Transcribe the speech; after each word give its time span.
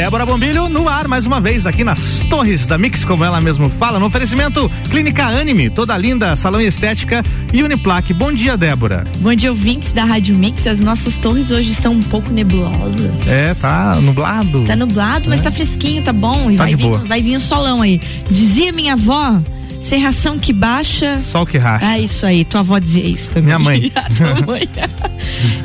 Débora 0.00 0.24
Bombilho 0.24 0.66
no 0.70 0.88
ar 0.88 1.06
mais 1.06 1.26
uma 1.26 1.42
vez 1.42 1.66
aqui 1.66 1.84
nas 1.84 2.20
Torres 2.30 2.66
da 2.66 2.78
Mix, 2.78 3.04
como 3.04 3.22
ela 3.22 3.38
mesmo 3.38 3.68
fala, 3.68 3.98
no 3.98 4.06
oferecimento 4.06 4.66
Clínica 4.90 5.26
Anime, 5.26 5.68
toda 5.68 5.94
linda, 5.98 6.34
salão 6.36 6.58
e 6.58 6.66
estética 6.66 7.22
e 7.52 7.62
Uniplaque. 7.62 8.14
Bom 8.14 8.32
dia, 8.32 8.56
Débora. 8.56 9.04
Bom 9.18 9.34
dia, 9.34 9.50
ouvintes 9.50 9.92
da 9.92 10.04
Rádio 10.04 10.34
Mix. 10.34 10.66
As 10.66 10.80
nossas 10.80 11.18
torres 11.18 11.50
hoje 11.50 11.72
estão 11.72 11.92
um 11.92 12.02
pouco 12.02 12.30
nebulosas. 12.30 13.28
É, 13.28 13.52
tá 13.52 13.96
nublado. 13.96 14.64
Tá 14.64 14.74
nublado, 14.74 15.28
mas 15.28 15.40
é. 15.40 15.42
tá 15.42 15.50
fresquinho, 15.50 16.02
tá 16.02 16.14
bom. 16.14 16.50
E 16.50 16.56
tá 16.56 16.64
vai, 16.64 16.74
vir, 16.74 16.96
vai 17.06 17.22
vir 17.22 17.36
um 17.36 17.40
solão 17.40 17.82
aí. 17.82 18.00
Dizia 18.30 18.72
minha 18.72 18.94
avó 18.94 19.38
Serração 19.80 20.38
que 20.38 20.52
baixa. 20.52 21.18
Sol 21.20 21.46
que 21.46 21.56
racha. 21.56 21.86
É 21.86 21.98
isso 21.98 22.26
aí, 22.26 22.44
tua 22.44 22.60
avó 22.60 22.78
dizia 22.78 23.06
isso 23.06 23.30
também. 23.30 23.44
Minha 23.44 23.58
mãe. 23.58 23.92
mãe. 24.46 24.68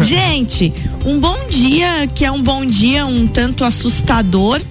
Gente, 0.01 0.73
um 1.05 1.19
bom 1.19 1.47
dia, 1.49 2.07
que 2.13 2.23
é 2.23 2.31
um 2.31 2.41
bom 2.41 2.65
dia 2.65 3.05
um 3.05 3.27
tanto 3.27 3.65
assustador, 3.65 4.61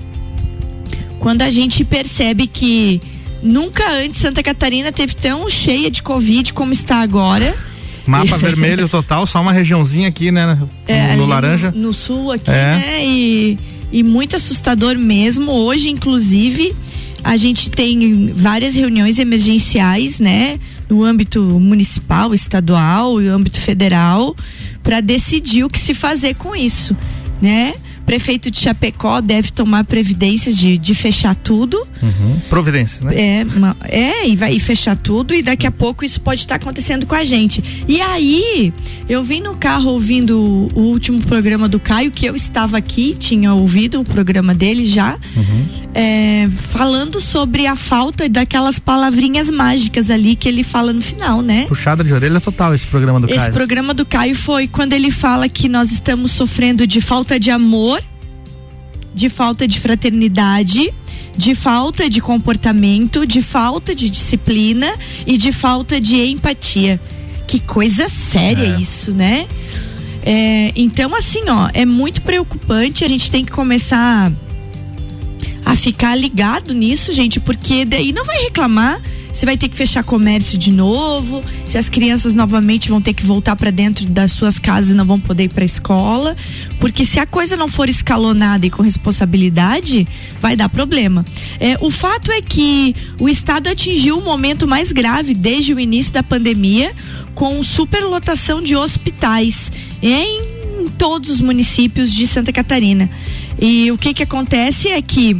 quando 1.18 1.42
a 1.42 1.50
gente 1.50 1.84
percebe 1.84 2.46
que 2.46 3.00
nunca 3.42 3.88
antes 3.92 4.20
Santa 4.20 4.42
Catarina 4.42 4.90
teve 4.90 5.14
tão 5.14 5.48
cheia 5.50 5.90
de 5.90 6.02
Covid 6.02 6.52
como 6.52 6.72
está 6.72 7.02
agora. 7.02 7.54
Mapa 8.06 8.36
vermelho 8.38 8.88
total, 8.88 9.26
só 9.26 9.40
uma 9.40 9.52
regiãozinha 9.52 10.08
aqui, 10.08 10.30
né? 10.30 10.58
É, 10.86 11.16
no, 11.16 11.26
laranja. 11.26 11.70
No, 11.70 11.88
no, 11.88 11.92
sul 11.92 12.32
aqui, 12.32 12.50
é. 12.50 12.52
né? 12.52 13.06
E, 13.06 13.58
e 13.92 14.02
muito 14.02 14.36
assustador 14.36 14.96
mesmo. 14.96 15.52
Hoje, 15.52 15.88
inclusive, 15.90 16.74
a 17.24 17.38
gente 17.38 17.70
tem 17.70 18.32
várias 18.34 18.74
reuniões 18.74 19.18
emergenciais, 19.18 20.20
né? 20.20 20.60
No 20.88 21.02
âmbito 21.02 21.42
municipal, 21.42 22.34
estadual 22.34 23.20
e 23.20 23.28
âmbito 23.28 23.58
federal, 23.58 24.36
para 24.82 25.00
decidir 25.00 25.64
o 25.64 25.70
que 25.70 25.78
se 25.78 25.94
fazer 25.94 26.34
com 26.34 26.54
isso, 26.54 26.94
né? 27.40 27.72
Prefeito 28.04 28.50
de 28.50 28.58
Chapecó 28.58 29.20
deve 29.20 29.50
tomar 29.50 29.84
previdências 29.84 30.56
de, 30.56 30.78
de 30.78 30.94
fechar 30.94 31.34
tudo. 31.34 31.86
Uhum. 32.02 32.36
Providências, 32.48 33.02
né? 33.02 33.14
É, 33.14 33.46
uma, 33.56 33.76
é, 33.82 34.28
e 34.28 34.36
vai 34.36 34.58
fechar 34.58 34.96
tudo 34.96 35.34
e 35.34 35.42
daqui 35.42 35.66
a 35.66 35.70
pouco 35.70 36.04
isso 36.04 36.20
pode 36.20 36.40
estar 36.40 36.56
acontecendo 36.56 37.06
com 37.06 37.14
a 37.14 37.24
gente. 37.24 37.62
E 37.88 38.00
aí, 38.00 38.72
eu 39.08 39.22
vim 39.22 39.40
no 39.40 39.56
carro 39.56 39.90
ouvindo 39.90 40.38
o, 40.38 40.70
o 40.74 40.80
último 40.80 41.20
programa 41.22 41.68
do 41.68 41.80
Caio, 41.80 42.10
que 42.10 42.26
eu 42.26 42.34
estava 42.34 42.76
aqui, 42.76 43.16
tinha 43.18 43.52
ouvido 43.52 44.00
o 44.00 44.04
programa 44.04 44.54
dele 44.54 44.86
já, 44.86 45.18
uhum. 45.36 45.66
é, 45.94 46.48
falando 46.56 47.20
sobre 47.20 47.66
a 47.66 47.76
falta 47.76 48.28
daquelas 48.28 48.78
palavrinhas 48.78 49.50
mágicas 49.50 50.10
ali 50.10 50.36
que 50.36 50.48
ele 50.48 50.62
fala 50.62 50.92
no 50.92 51.02
final, 51.02 51.42
né? 51.42 51.66
Puxada 51.66 52.04
de 52.04 52.12
orelha 52.12 52.40
total 52.40 52.74
esse 52.74 52.86
programa 52.86 53.20
do 53.20 53.26
esse 53.26 53.36
Caio. 53.36 53.48
Esse 53.48 53.54
programa 53.54 53.94
do 53.94 54.04
Caio 54.04 54.34
foi 54.34 54.66
quando 54.68 54.92
ele 54.92 55.10
fala 55.10 55.48
que 55.48 55.68
nós 55.68 55.90
estamos 55.90 56.32
sofrendo 56.32 56.86
de 56.86 57.00
falta 57.00 57.38
de 57.38 57.50
amor 57.50 57.93
de 59.14 59.28
falta 59.28 59.66
de 59.66 59.78
fraternidade, 59.80 60.92
de 61.36 61.54
falta 61.54 62.08
de 62.10 62.20
comportamento, 62.20 63.26
de 63.26 63.40
falta 63.40 63.94
de 63.94 64.10
disciplina 64.10 64.92
e 65.26 65.36
de 65.36 65.52
falta 65.52 66.00
de 66.00 66.16
empatia. 66.16 67.00
Que 67.46 67.60
coisa 67.60 68.08
séria 68.08 68.76
é. 68.76 68.80
isso, 68.80 69.12
né? 69.12 69.46
É, 70.24 70.72
então, 70.74 71.14
assim, 71.14 71.42
ó, 71.48 71.68
é 71.74 71.84
muito 71.84 72.22
preocupante. 72.22 73.04
A 73.04 73.08
gente 73.08 73.30
tem 73.30 73.44
que 73.44 73.52
começar 73.52 74.32
a 75.64 75.76
ficar 75.76 76.14
ligado 76.14 76.72
nisso, 76.72 77.12
gente, 77.12 77.38
porque 77.40 77.84
daí 77.84 78.12
não 78.12 78.24
vai 78.24 78.38
reclamar 78.38 79.00
se 79.34 79.44
vai 79.44 79.56
ter 79.58 79.68
que 79.68 79.76
fechar 79.76 80.04
comércio 80.04 80.56
de 80.56 80.70
novo, 80.70 81.42
se 81.66 81.76
as 81.76 81.88
crianças 81.88 82.34
novamente 82.34 82.88
vão 82.88 83.02
ter 83.02 83.12
que 83.12 83.26
voltar 83.26 83.56
para 83.56 83.70
dentro 83.70 84.06
das 84.06 84.30
suas 84.30 84.60
casas 84.60 84.92
e 84.92 84.94
não 84.94 85.04
vão 85.04 85.18
poder 85.18 85.44
ir 85.44 85.48
para 85.48 85.64
a 85.64 85.66
escola, 85.66 86.36
porque 86.78 87.04
se 87.04 87.18
a 87.18 87.26
coisa 87.26 87.56
não 87.56 87.68
for 87.68 87.88
escalonada 87.88 88.64
e 88.64 88.70
com 88.70 88.80
responsabilidade, 88.80 90.06
vai 90.40 90.54
dar 90.54 90.68
problema. 90.68 91.24
É, 91.58 91.76
o 91.80 91.90
fato 91.90 92.30
é 92.30 92.40
que 92.40 92.94
o 93.18 93.28
estado 93.28 93.68
atingiu 93.68 94.18
o 94.18 94.24
momento 94.24 94.68
mais 94.68 94.92
grave 94.92 95.34
desde 95.34 95.74
o 95.74 95.80
início 95.80 96.12
da 96.12 96.22
pandemia, 96.22 96.94
com 97.34 97.60
superlotação 97.64 98.62
de 98.62 98.76
hospitais 98.76 99.72
em 100.00 100.88
todos 100.96 101.28
os 101.28 101.40
municípios 101.40 102.12
de 102.12 102.24
Santa 102.24 102.52
Catarina. 102.52 103.10
E 103.60 103.90
o 103.90 103.98
que 103.98 104.14
que 104.14 104.22
acontece 104.22 104.88
é 104.88 105.02
que 105.02 105.36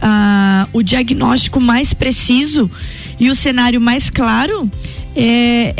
ah, 0.00 0.66
o 0.72 0.82
diagnóstico 0.82 1.60
mais 1.60 1.94
preciso 1.94 2.70
e 3.22 3.30
o 3.30 3.36
cenário 3.36 3.80
mais 3.80 4.10
claro 4.10 4.68
é, 5.14 5.74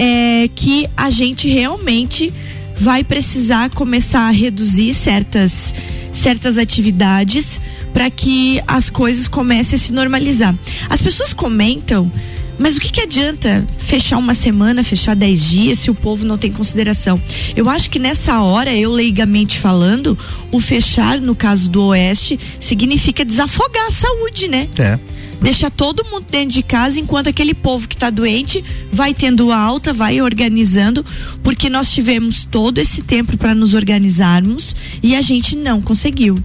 é 0.44 0.48
que 0.54 0.88
a 0.96 1.10
gente 1.10 1.48
realmente 1.48 2.32
vai 2.78 3.02
precisar 3.02 3.68
começar 3.70 4.28
a 4.28 4.30
reduzir 4.30 4.94
certas, 4.94 5.74
certas 6.12 6.56
atividades 6.56 7.58
para 7.92 8.08
que 8.10 8.62
as 8.68 8.88
coisas 8.88 9.26
comecem 9.26 9.76
a 9.76 9.78
se 9.80 9.92
normalizar. 9.92 10.54
As 10.88 11.02
pessoas 11.02 11.32
comentam 11.32 12.12
mas 12.62 12.76
o 12.76 12.80
que, 12.80 12.92
que 12.92 13.00
adianta 13.00 13.66
fechar 13.76 14.18
uma 14.18 14.34
semana, 14.34 14.84
fechar 14.84 15.16
dez 15.16 15.42
dias, 15.42 15.80
se 15.80 15.90
o 15.90 15.94
povo 15.96 16.24
não 16.24 16.38
tem 16.38 16.52
consideração? 16.52 17.20
Eu 17.56 17.68
acho 17.68 17.90
que 17.90 17.98
nessa 17.98 18.40
hora, 18.40 18.72
eu 18.72 18.92
leigamente 18.92 19.58
falando, 19.58 20.16
o 20.52 20.60
fechar, 20.60 21.20
no 21.20 21.34
caso 21.34 21.68
do 21.68 21.86
Oeste, 21.86 22.38
significa 22.60 23.24
desafogar 23.24 23.88
a 23.88 23.90
saúde, 23.90 24.46
né? 24.46 24.68
É 24.78 24.96
deixa 25.42 25.68
todo 25.68 26.04
mundo 26.04 26.26
dentro 26.30 26.50
de 26.50 26.62
casa 26.62 27.00
enquanto 27.00 27.28
aquele 27.28 27.52
povo 27.52 27.88
que 27.88 27.96
está 27.96 28.10
doente 28.10 28.64
vai 28.92 29.12
tendo 29.12 29.50
alta, 29.50 29.92
vai 29.92 30.22
organizando, 30.22 31.04
porque 31.42 31.68
nós 31.68 31.92
tivemos 31.92 32.44
todo 32.44 32.78
esse 32.78 33.02
tempo 33.02 33.36
para 33.36 33.52
nos 33.54 33.74
organizarmos 33.74 34.76
e 35.02 35.16
a 35.16 35.20
gente 35.20 35.56
não 35.56 35.82
conseguiu. 35.82 36.38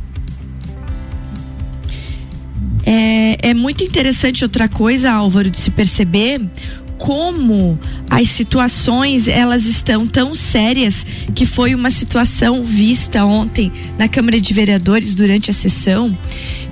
É, 2.89 3.49
é 3.49 3.53
muito 3.53 3.83
interessante 3.83 4.45
outra 4.45 4.69
coisa, 4.69 5.11
Álvaro, 5.11 5.51
de 5.51 5.59
se 5.59 5.69
perceber 5.69 6.39
como 6.97 7.77
as 8.09 8.29
situações 8.29 9.27
elas 9.27 9.65
estão 9.65 10.07
tão 10.07 10.33
sérias 10.33 11.05
que 11.35 11.45
foi 11.45 11.75
uma 11.75 11.91
situação 11.91 12.63
vista 12.63 13.25
ontem 13.25 13.71
na 13.99 14.07
Câmara 14.07 14.39
de 14.39 14.53
Vereadores 14.53 15.13
durante 15.13 15.51
a 15.51 15.53
sessão 15.53 16.17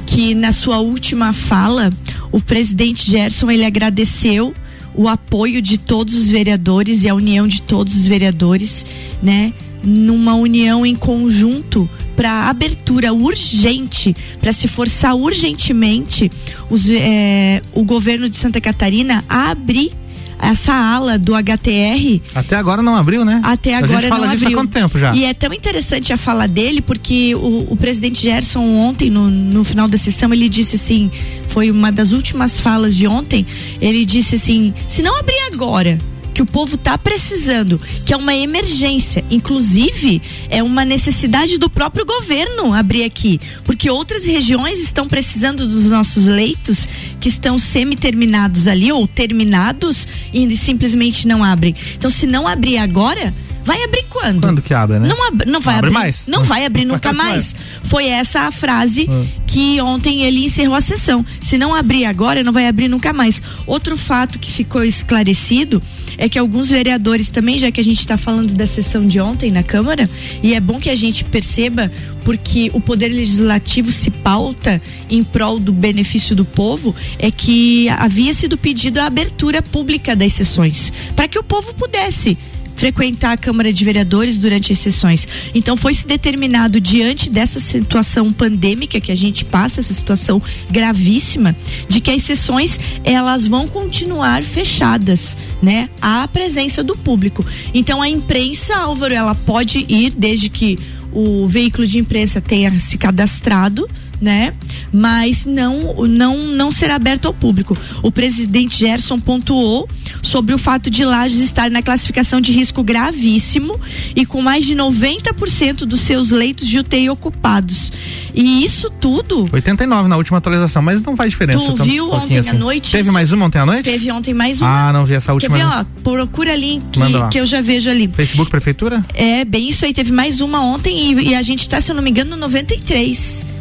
que 0.07 0.33
na 0.33 0.53
sua 0.53 0.79
última 0.79 1.33
fala 1.33 1.91
o 2.31 2.39
presidente 2.39 3.11
Gerson 3.11 3.51
ele 3.51 3.65
agradeceu 3.65 4.53
o 4.95 5.09
apoio 5.09 5.61
de 5.61 5.77
todos 5.77 6.15
os 6.15 6.29
vereadores 6.29 7.03
e 7.03 7.09
a 7.09 7.13
união 7.13 7.45
de 7.45 7.61
todos 7.61 7.93
os 7.93 8.07
vereadores, 8.07 8.85
né? 9.21 9.53
Numa 9.83 10.33
união 10.35 10.85
em 10.85 10.95
conjunto 10.95 11.89
para 12.15 12.49
abertura 12.49 13.13
urgente, 13.13 14.15
para 14.39 14.53
se 14.53 14.67
forçar 14.67 15.15
urgentemente 15.15 16.31
os, 16.69 16.89
é, 16.89 17.61
o 17.73 17.83
governo 17.83 18.29
de 18.29 18.37
Santa 18.37 18.61
Catarina 18.61 19.23
a 19.27 19.51
abrir 19.51 19.93
essa 20.39 20.73
ala 20.73 21.17
do 21.17 21.33
HTR. 21.33 22.21
Até 22.33 22.55
agora 22.55 22.81
não 22.81 22.95
abriu, 22.95 23.23
né? 23.23 23.41
Até 23.43 23.75
agora 23.75 23.97
a 23.97 24.01
gente 24.01 24.09
fala 24.09 24.27
não 24.27 24.33
disso 24.33 24.45
abriu. 24.45 24.59
há 24.59 24.61
quanto 24.61 24.71
tempo 24.73 24.99
já? 24.99 25.15
E 25.15 25.23
é 25.25 25.33
tão 25.33 25.53
interessante 25.53 26.11
a 26.11 26.17
fala 26.17 26.47
dele, 26.47 26.81
porque 26.81 27.33
o, 27.35 27.67
o 27.69 27.77
presidente 27.77 28.21
Gerson 28.21 28.61
ontem, 28.61 29.09
no, 29.09 29.29
no 29.29 29.63
final 29.63 29.87
da 29.87 29.97
sessão, 29.97 30.33
ele 30.33 30.49
disse 30.49 30.75
assim, 30.75 31.11
foi 31.47 31.71
uma 31.71 31.91
das 31.91 32.11
últimas 32.11 32.59
falas 32.59 32.95
de 32.95 33.07
ontem, 33.07 33.45
ele 33.81 34.05
disse 34.05 34.35
assim, 34.35 34.73
se 34.87 35.01
não 35.01 35.17
abrir 35.17 35.39
agora, 35.53 35.97
que 36.35 36.41
o 36.41 36.45
povo 36.45 36.75
está 36.75 36.97
precisando, 36.97 37.79
que 38.05 38.13
é 38.13 38.17
uma 38.17 38.35
emergência, 38.35 39.23
inclusive 39.31 40.21
é 40.49 40.61
uma 40.61 40.83
necessidade 40.83 41.57
do 41.57 41.69
próprio 41.69 42.05
governo 42.05 42.73
abrir 42.73 43.05
aqui, 43.05 43.39
porque 43.63 43.89
outras 43.89 44.25
regiões 44.25 44.79
estão 44.79 45.07
precisando 45.07 45.65
dos 45.65 45.85
nossos 45.85 46.25
leitos 46.25 46.89
que 47.21 47.29
estão 47.29 47.57
semi-terminados 47.57 48.67
ali 48.67 48.91
ou 48.91 49.07
terminados 49.07 50.09
e 50.33 50.53
simplesmente 50.57 51.25
não 51.25 51.41
abrem. 51.41 51.73
Então, 51.95 52.11
se 52.11 52.27
não 52.27 52.45
abrir 52.45 52.79
agora, 52.79 53.33
Vai 53.65 53.83
abrir 53.83 54.05
quando? 54.07 54.41
Quando 54.41 54.61
que 54.61 54.75
abre, 54.75 54.99
né? 54.99 55.07
Não, 55.07 55.27
ab 55.27 55.43
não 55.47 55.59
vai 55.59 55.73
não 55.73 55.79
abrir 55.79 55.91
mais. 55.91 56.27
Não 56.27 56.43
vai 56.43 56.65
abrir 56.65 56.85
nunca 56.85 57.11
mais. 57.11 57.55
Foi 57.83 58.05
essa 58.05 58.41
a 58.41 58.51
frase 58.51 59.07
hum. 59.09 59.27
que 59.47 59.81
ontem 59.81 60.21
ele 60.21 60.45
encerrou 60.45 60.75
a 60.75 60.81
sessão. 60.81 61.25
Se 61.41 61.57
não 61.57 61.73
abrir 61.73 62.05
agora, 62.05 62.43
não 62.43 62.53
vai 62.53 62.67
abrir 62.67 62.87
nunca 62.87 63.11
mais. 63.11 63.41
Outro 63.65 63.97
fato 63.97 64.37
que 64.37 64.51
ficou 64.51 64.83
esclarecido 64.83 65.81
é 66.15 66.29
que 66.29 66.37
alguns 66.37 66.69
vereadores 66.69 67.31
também, 67.31 67.57
já 67.57 67.71
que 67.71 67.81
a 67.81 67.83
gente 67.83 67.99
está 67.99 68.17
falando 68.17 68.53
da 68.53 68.67
sessão 68.67 69.07
de 69.07 69.19
ontem 69.19 69.51
na 69.51 69.63
Câmara, 69.63 70.07
e 70.43 70.53
é 70.53 70.59
bom 70.59 70.79
que 70.79 70.89
a 70.89 70.95
gente 70.95 71.23
perceba, 71.23 71.91
porque 72.23 72.69
o 72.71 72.79
Poder 72.79 73.09
Legislativo 73.09 73.91
se 73.91 74.11
pauta 74.11 74.79
em 75.09 75.23
prol 75.23 75.59
do 75.59 75.73
benefício 75.73 76.35
do 76.35 76.45
povo, 76.45 76.95
é 77.17 77.31
que 77.31 77.89
havia 77.89 78.33
sido 78.33 78.57
pedido 78.57 78.99
a 78.99 79.07
abertura 79.07 79.61
pública 79.61 80.15
das 80.15 80.33
sessões, 80.33 80.93
para 81.15 81.27
que 81.27 81.39
o 81.39 81.43
povo 81.43 81.73
pudesse 81.73 82.37
frequentar 82.75 83.33
a 83.33 83.37
Câmara 83.37 83.71
de 83.71 83.83
Vereadores 83.83 84.37
durante 84.37 84.71
as 84.71 84.79
sessões. 84.79 85.27
Então 85.53 85.75
foi 85.75 85.93
se 85.93 86.05
determinado 86.05 86.79
diante 86.79 87.29
dessa 87.29 87.59
situação 87.59 88.31
pandêmica 88.31 88.99
que 88.99 89.11
a 89.11 89.15
gente 89.15 89.45
passa, 89.45 89.79
essa 89.79 89.93
situação 89.93 90.41
gravíssima, 90.69 91.55
de 91.87 91.99
que 91.99 92.11
as 92.11 92.23
sessões 92.23 92.79
elas 93.03 93.47
vão 93.47 93.67
continuar 93.67 94.43
fechadas, 94.43 95.37
né, 95.61 95.89
à 96.01 96.27
presença 96.27 96.83
do 96.83 96.95
público. 96.95 97.45
Então 97.73 98.01
a 98.01 98.09
imprensa, 98.09 98.75
Álvaro, 98.75 99.13
ela 99.13 99.33
pode 99.33 99.85
ir 99.87 100.11
desde 100.11 100.49
que 100.49 100.77
o 101.11 101.47
veículo 101.47 101.87
de 101.87 101.97
imprensa 101.97 102.41
tenha 102.41 102.77
se 102.79 102.97
cadastrado 102.97 103.89
né? 104.21 104.53
Mas 104.91 105.45
não, 105.45 105.93
não, 106.07 106.37
não 106.37 106.71
será 106.71 106.95
aberto 106.95 107.27
ao 107.27 107.33
público. 107.33 107.77
O 108.01 108.11
presidente 108.11 108.79
Gerson 108.79 109.19
pontuou 109.19 109.87
sobre 110.21 110.53
o 110.53 110.57
fato 110.57 110.89
de 110.89 111.03
Lages 111.03 111.39
estar 111.39 111.69
na 111.69 111.81
classificação 111.81 112.39
de 112.39 112.51
risco 112.51 112.83
gravíssimo 112.83 113.79
e 114.15 114.25
com 114.25 114.41
mais 114.41 114.65
de 114.65 114.75
90% 114.75 115.85
dos 115.85 116.01
seus 116.01 116.31
leitos 116.31 116.67
de 116.67 116.79
UTI 116.79 117.09
ocupados. 117.09 117.91
E 118.33 118.63
isso 118.63 118.89
tudo. 118.89 119.47
89 119.51 120.09
na 120.09 120.17
última 120.17 120.37
atualização, 120.37 120.81
mas 120.81 121.01
não 121.01 121.15
faz 121.15 121.31
diferença. 121.31 121.59
Tu 121.59 121.83
viu 121.83 122.09
um 122.09 122.13
ontem 122.13 122.37
assim. 122.37 122.49
à 122.49 122.53
noite? 122.53 122.91
Teve 122.91 123.11
mais 123.11 123.31
uma 123.31 123.45
ontem 123.45 123.59
à 123.59 123.65
noite? 123.65 123.83
Teve 123.83 124.11
ontem 124.11 124.33
mais 124.33 124.61
uma. 124.61 124.89
Ah, 124.89 124.93
não 124.93 125.05
vi 125.05 125.13
essa 125.13 125.33
última. 125.33 125.57
Quer 125.57 125.65
ver, 125.65 125.69
ó, 125.71 125.85
procura 126.03 126.53
ali 126.53 126.81
que, 126.91 126.99
que 127.31 127.39
eu 127.39 127.45
já 127.45 127.61
vejo 127.61 127.89
ali. 127.89 128.09
Facebook 128.13 128.51
Prefeitura? 128.51 129.03
É, 129.13 129.45
bem 129.45 129.69
isso 129.69 129.85
aí. 129.85 129.93
Teve 129.93 130.11
mais 130.11 130.41
uma 130.41 130.61
ontem 130.61 131.13
e, 131.13 131.29
e 131.29 131.35
a 131.35 131.41
gente 131.41 131.61
está, 131.61 131.79
se 131.79 131.91
eu 131.91 131.95
não 131.95 132.03
me 132.03 132.09
engano, 132.09 132.31
no 132.31 132.37
93. 132.37 133.54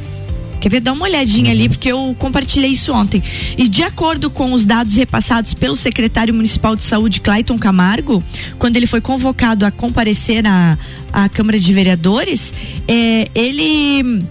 Quer 0.65 0.71
ver? 0.71 0.81
Dá 0.81 0.95
uma 0.95 1.05
olhadinha 1.05 1.51
ali, 1.51 1.69
porque 1.69 1.93
eu 1.93 2.17
compartilhei 2.19 2.71
isso 2.71 2.91
ontem. 2.91 3.23
E 3.59 3.69
de 3.69 3.83
acordo 3.83 4.31
com 4.31 4.51
os 4.55 4.65
dados 4.65 4.95
repassados 4.95 5.53
pelo 5.53 5.77
secretário 5.77 6.33
municipal 6.33 6.75
de 6.75 6.83
saúde, 6.83 7.21
Clayton 7.21 7.59
Camargo, 7.59 8.25
quando 8.59 8.75
ele 8.79 8.87
foi 8.87 9.03
convocado 9.03 9.67
a 9.67 9.71
comparecer 9.71 10.47
à, 10.47 10.79
à 11.13 11.29
Câmara 11.29 11.61
de 11.61 11.71
Vereadores, 11.71 12.55
é, 12.89 13.29
ele 13.35 14.23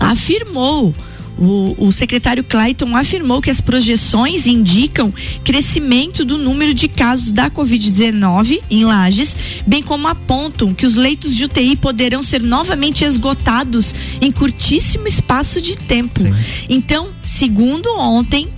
afirmou 0.00 0.92
o, 1.40 1.74
o, 1.78 1.90
secretário 1.90 2.44
Clayton 2.44 2.94
afirmou 2.94 3.40
que 3.40 3.50
as 3.50 3.60
projeções 3.60 4.46
indicam 4.46 5.12
crescimento 5.42 6.24
do 6.24 6.36
número 6.36 6.74
de 6.74 6.86
casos 6.86 7.32
da 7.32 7.50
Covid-19 7.50 8.60
em 8.70 8.84
Lages, 8.84 9.34
bem 9.66 9.82
como 9.82 10.06
apontam 10.06 10.74
que 10.74 10.84
os 10.84 10.96
leitos 10.96 11.34
de 11.34 11.44
UTI 11.44 11.76
poderão 11.76 12.22
ser 12.22 12.42
novamente 12.42 13.04
esgotados 13.04 13.94
em 14.20 14.30
curtíssimo 14.30 15.06
espaço 15.06 15.62
de 15.62 15.76
tempo. 15.76 16.20
Sim. 16.20 16.34
Então, 16.68 17.08
segundo 17.22 17.88
ontem, 17.96 18.48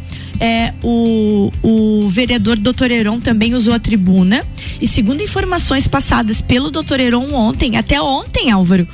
é, 0.41 0.75
o, 0.83 1.53
o 1.63 2.09
vereador 2.09 2.57
Dr. 2.57 2.91
Heron 2.91 3.21
também 3.21 3.55
usou 3.55 3.75
a 3.75 3.79
tribuna. 3.79 4.45
E 4.81 4.89
segundo 4.89 5.23
informações 5.23 5.87
passadas 5.87 6.41
pelo 6.41 6.69
Dr. 6.69 6.99
Heron 6.99 7.33
ontem, 7.33 7.77
até 7.77 8.03
ontem, 8.03 8.51
Álvaro, 8.51 8.89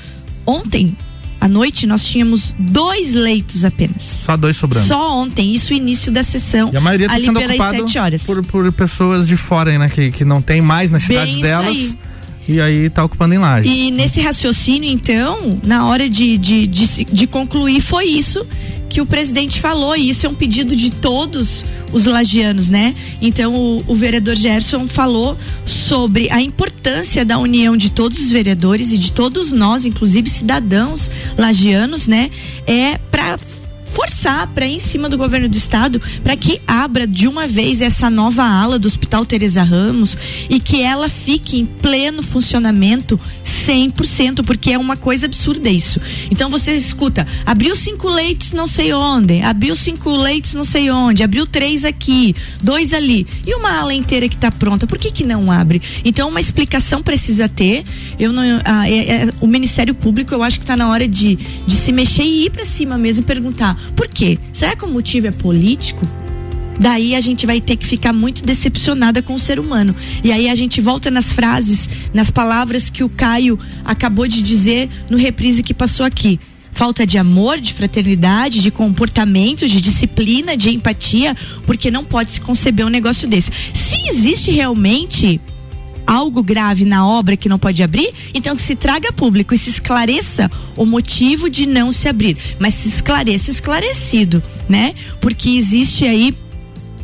ontem, 0.44 0.94
à 1.40 1.49
noite 1.49 1.87
nós 1.87 2.05
tínhamos 2.05 2.55
dois 2.58 3.12
leitos 3.12 3.64
apenas. 3.64 4.23
Só 4.25 4.37
dois 4.37 4.56
sobrando. 4.56 4.87
Só 4.87 5.17
ontem, 5.17 5.55
isso 5.55 5.73
início 5.73 6.11
da 6.11 6.23
sessão. 6.23 6.70
E 6.73 6.76
a 6.76 6.81
maioria 6.81 7.06
está 7.06 7.19
sendo 7.19 7.38
ocupada 7.40 7.79
por, 8.26 8.44
por 8.44 8.73
pessoas 8.73 9.26
de 9.26 9.37
fora, 9.37 9.76
né? 9.79 9.88
Que, 9.88 10.11
que 10.11 10.25
não 10.25 10.43
tem 10.43 10.61
mais 10.61 10.90
nas 10.90 11.05
cidades 11.05 11.35
Bem 11.35 11.43
delas. 11.43 11.69
Aí. 11.69 11.99
E 12.49 12.61
aí 12.61 12.87
está 12.87 13.05
ocupando 13.05 13.35
em 13.35 13.39
laje. 13.39 13.69
E 13.69 13.91
nesse 13.91 14.21
raciocínio, 14.21 14.91
então, 14.91 15.61
na 15.62 15.87
hora 15.87 16.09
de, 16.09 16.39
de, 16.39 16.67
de, 16.67 17.05
de 17.05 17.27
concluir, 17.27 17.81
foi 17.83 18.06
isso 18.06 18.45
que 18.89 19.03
o 19.03 19.06
presidente 19.06 19.61
falou, 19.61 19.95
e 19.95 20.09
isso 20.09 20.25
é 20.25 20.29
um 20.31 20.35
pedido 20.35 20.75
de 20.75 20.91
todos 20.91 21.65
os 21.93 22.06
lagianos, 22.06 22.71
né? 22.71 22.95
Então 23.21 23.55
o, 23.55 23.85
o, 23.87 23.95
vereador 23.95 24.35
Gerson 24.35 24.89
falou 24.89 25.37
sobre 25.67 26.31
a 26.31 26.41
importância 26.41 27.23
da 27.25 27.39
união 27.39 27.77
de 27.77 27.91
todos 27.91 28.19
os 28.19 28.31
vereadores 28.31 28.91
e 28.91 28.99
de 28.99 29.12
todos 29.12 29.53
nós, 29.53 29.85
inclusive 29.85 30.31
cidadãos 30.31 31.11
lagianos, 31.37 32.06
né? 32.06 32.31
É 32.67 32.99
para 33.11 33.39
forçar 33.99 34.47
para 34.55 34.65
em 34.65 34.79
cima 34.79 35.09
do 35.09 35.19
governo 35.19 35.49
do 35.49 35.56
estado 35.56 36.00
para 36.23 36.37
que 36.37 36.61
abra 36.69 37.05
de 37.05 37.27
uma 37.27 37.49
vez 37.49 37.83
essa 37.83 38.09
nova 38.09 38.45
ala 38.45 38.79
do 38.79 38.87
Hospital 38.87 39.27
Teresa 39.27 39.65
Ramos 39.65 40.17
e 40.49 40.61
que 40.61 40.81
ela 40.81 41.09
fique 41.09 41.59
em 41.59 41.67
pleno 41.67 42.23
funcionamento 42.23 43.19
100%, 43.49 44.45
porque 44.45 44.73
é 44.73 44.79
uma 44.79 44.97
coisa 44.97 45.27
absurda 45.27 45.69
isso. 45.69 46.00
Então 46.31 46.50
você 46.50 46.75
escuta, 46.75 47.27
abriu 47.45 47.75
cinco 47.75 48.09
leitos 48.09 48.53
não 48.53 48.67
sei 48.67 48.93
onde, 48.93 49.41
abriu 49.43 49.75
cinco 49.75 50.11
leitos 50.11 50.55
não 50.55 50.65
sei 50.65 50.91
onde, 50.91 51.23
abriu 51.23 51.47
três 51.47 51.85
aqui, 51.85 52.35
dois 52.62 52.93
ali, 52.93 53.27
e 53.47 53.55
uma 53.55 53.79
ala 53.79 53.95
inteira 53.95 54.29
que 54.29 54.35
está 54.35 54.50
pronta, 54.50 54.87
por 54.87 54.99
que 54.99 55.11
que 55.11 55.25
não 55.25 55.50
abre? 55.50 55.81
Então 56.05 56.29
uma 56.29 56.41
explicação 56.41 57.03
precisa 57.03 57.49
ter, 57.49 57.85
eu 58.19 58.33
não, 58.33 58.43
ah, 58.65 58.89
é, 58.89 58.99
é, 58.99 59.29
o 59.41 59.47
Ministério 59.47 59.95
Público 59.95 60.35
eu 60.35 60.43
acho 60.43 60.59
que 60.59 60.65
está 60.65 60.77
na 60.77 60.89
hora 60.89 61.09
de, 61.09 61.37
de 61.37 61.75
se 61.75 61.93
mexer 61.93 62.23
e 62.23 62.47
ir 62.47 62.50
para 62.50 62.65
cima 62.65 62.99
mesmo 62.99 63.23
e 63.23 63.27
perguntar, 63.27 63.77
por 63.97 64.09
quê? 64.09 64.39
Será 64.53 64.77
que 64.77 64.85
o 64.85 64.89
motivo 64.89 65.27
é 65.27 65.33
político? 65.33 66.06
Daí 66.78 67.14
a 67.14 67.20
gente 67.20 67.46
vai 67.46 67.60
ter 67.60 67.76
que 67.76 67.86
ficar 67.86 68.12
muito 68.12 68.44
decepcionada 68.44 69.22
com 69.22 69.34
o 69.34 69.38
ser 69.38 69.58
humano. 69.58 69.94
E 70.22 70.32
aí 70.32 70.48
a 70.48 70.54
gente 70.54 70.80
volta 70.80 71.10
nas 71.10 71.32
frases, 71.32 71.88
nas 72.12 72.30
palavras 72.30 72.88
que 72.88 73.02
o 73.02 73.08
Caio 73.08 73.58
acabou 73.84 74.26
de 74.26 74.42
dizer 74.42 74.88
no 75.10 75.16
reprise 75.16 75.62
que 75.62 75.75
passou 75.75 76.06
aqui. 76.06 76.38
Falta 76.70 77.04
de 77.04 77.19
amor, 77.19 77.58
de 77.58 77.72
fraternidade, 77.72 78.60
de 78.60 78.70
comportamento, 78.70 79.69
de 79.69 79.80
disciplina, 79.80 80.56
de 80.56 80.70
empatia, 80.70 81.36
porque 81.66 81.90
não 81.90 82.04
pode 82.04 82.32
se 82.32 82.40
conceber 82.40 82.86
um 82.86 82.90
negócio 82.90 83.26
desse. 83.26 83.50
Se 83.75 83.96
existe 84.08 84.52
realmente 84.52 85.40
algo 86.06 86.42
grave 86.42 86.84
na 86.86 87.06
obra 87.06 87.36
que 87.36 87.50
não 87.50 87.58
pode 87.58 87.82
abrir, 87.82 88.14
então 88.32 88.56
que 88.56 88.62
se 88.62 88.75
traga 88.75 89.12
público 89.12 89.54
e 89.54 89.58
se 89.58 89.69
esclareça 89.69 90.50
o 90.75 90.86
motivo 90.86 91.50
de 91.50 91.66
não 91.66 91.92
se 91.92 92.08
abrir, 92.08 92.36
mas 92.58 92.75
se 92.75 92.88
esclareça 92.88 93.50
esclarecido, 93.50 94.42
né? 94.69 94.94
Porque 95.20 95.50
existe 95.50 96.06
aí 96.06 96.34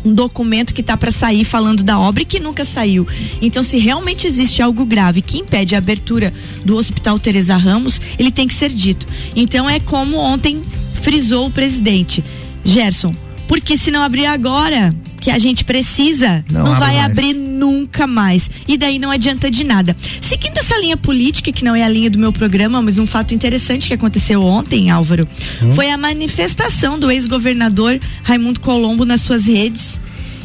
um 0.04 0.12
documento 0.12 0.74
que 0.74 0.80
está 0.80 0.96
para 0.96 1.10
sair 1.10 1.44
falando 1.44 1.82
da 1.82 1.98
obra 1.98 2.22
e 2.22 2.26
que 2.26 2.38
nunca 2.38 2.64
saiu. 2.64 3.06
Então, 3.40 3.62
se 3.62 3.78
realmente 3.78 4.26
existe 4.26 4.60
algo 4.60 4.84
grave 4.84 5.22
que 5.22 5.38
impede 5.38 5.74
a 5.74 5.78
abertura 5.78 6.32
do 6.64 6.76
Hospital 6.76 7.18
Teresa 7.18 7.56
Ramos, 7.56 8.00
ele 8.18 8.30
tem 8.30 8.46
que 8.46 8.54
ser 8.54 8.70
dito. 8.70 9.06
Então, 9.34 9.68
é 9.68 9.80
como 9.80 10.18
ontem 10.18 10.62
frisou 11.02 11.46
o 11.46 11.50
presidente 11.50 12.22
Gerson, 12.64 13.14
porque 13.46 13.76
se 13.76 13.90
não 13.90 14.02
abrir 14.02 14.26
agora, 14.26 14.94
que 15.24 15.30
a 15.30 15.38
gente 15.38 15.64
precisa, 15.64 16.44
não, 16.50 16.64
não 16.64 16.74
vai 16.74 16.96
mais. 16.96 17.06
abrir 17.06 17.32
nunca 17.32 18.06
mais. 18.06 18.50
E 18.68 18.76
daí 18.76 18.98
não 18.98 19.10
adianta 19.10 19.50
de 19.50 19.64
nada. 19.64 19.96
Seguindo 20.20 20.58
essa 20.58 20.78
linha 20.78 20.98
política, 20.98 21.50
que 21.50 21.64
não 21.64 21.74
é 21.74 21.82
a 21.82 21.88
linha 21.88 22.10
do 22.10 22.18
meu 22.18 22.30
programa, 22.30 22.82
mas 22.82 22.98
um 22.98 23.06
fato 23.06 23.34
interessante 23.34 23.88
que 23.88 23.94
aconteceu 23.94 24.42
ontem, 24.42 24.90
Álvaro, 24.90 25.26
hum. 25.62 25.72
foi 25.72 25.88
a 25.88 25.96
manifestação 25.96 26.98
do 26.98 27.10
ex-governador 27.10 27.98
Raimundo 28.22 28.60
Colombo 28.60 29.06
nas 29.06 29.22
suas 29.22 29.46
redes. 29.46 29.98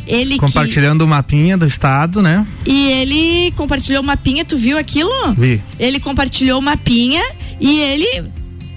Ele 0.08 0.38
compartilhando 0.38 1.02
o 1.02 1.04
que... 1.04 1.10
mapinha 1.10 1.58
do 1.58 1.66
estado, 1.66 2.22
né? 2.22 2.48
E 2.66 2.88
ele 2.88 3.52
compartilhou 3.58 4.02
o 4.02 4.06
mapinha, 4.06 4.46
tu 4.46 4.56
viu 4.56 4.78
aquilo? 4.78 5.12
Vi. 5.38 5.62
Ele 5.78 6.00
compartilhou 6.00 6.58
o 6.58 6.62
mapinha 6.62 7.22
e 7.60 7.82
ele 7.82 8.24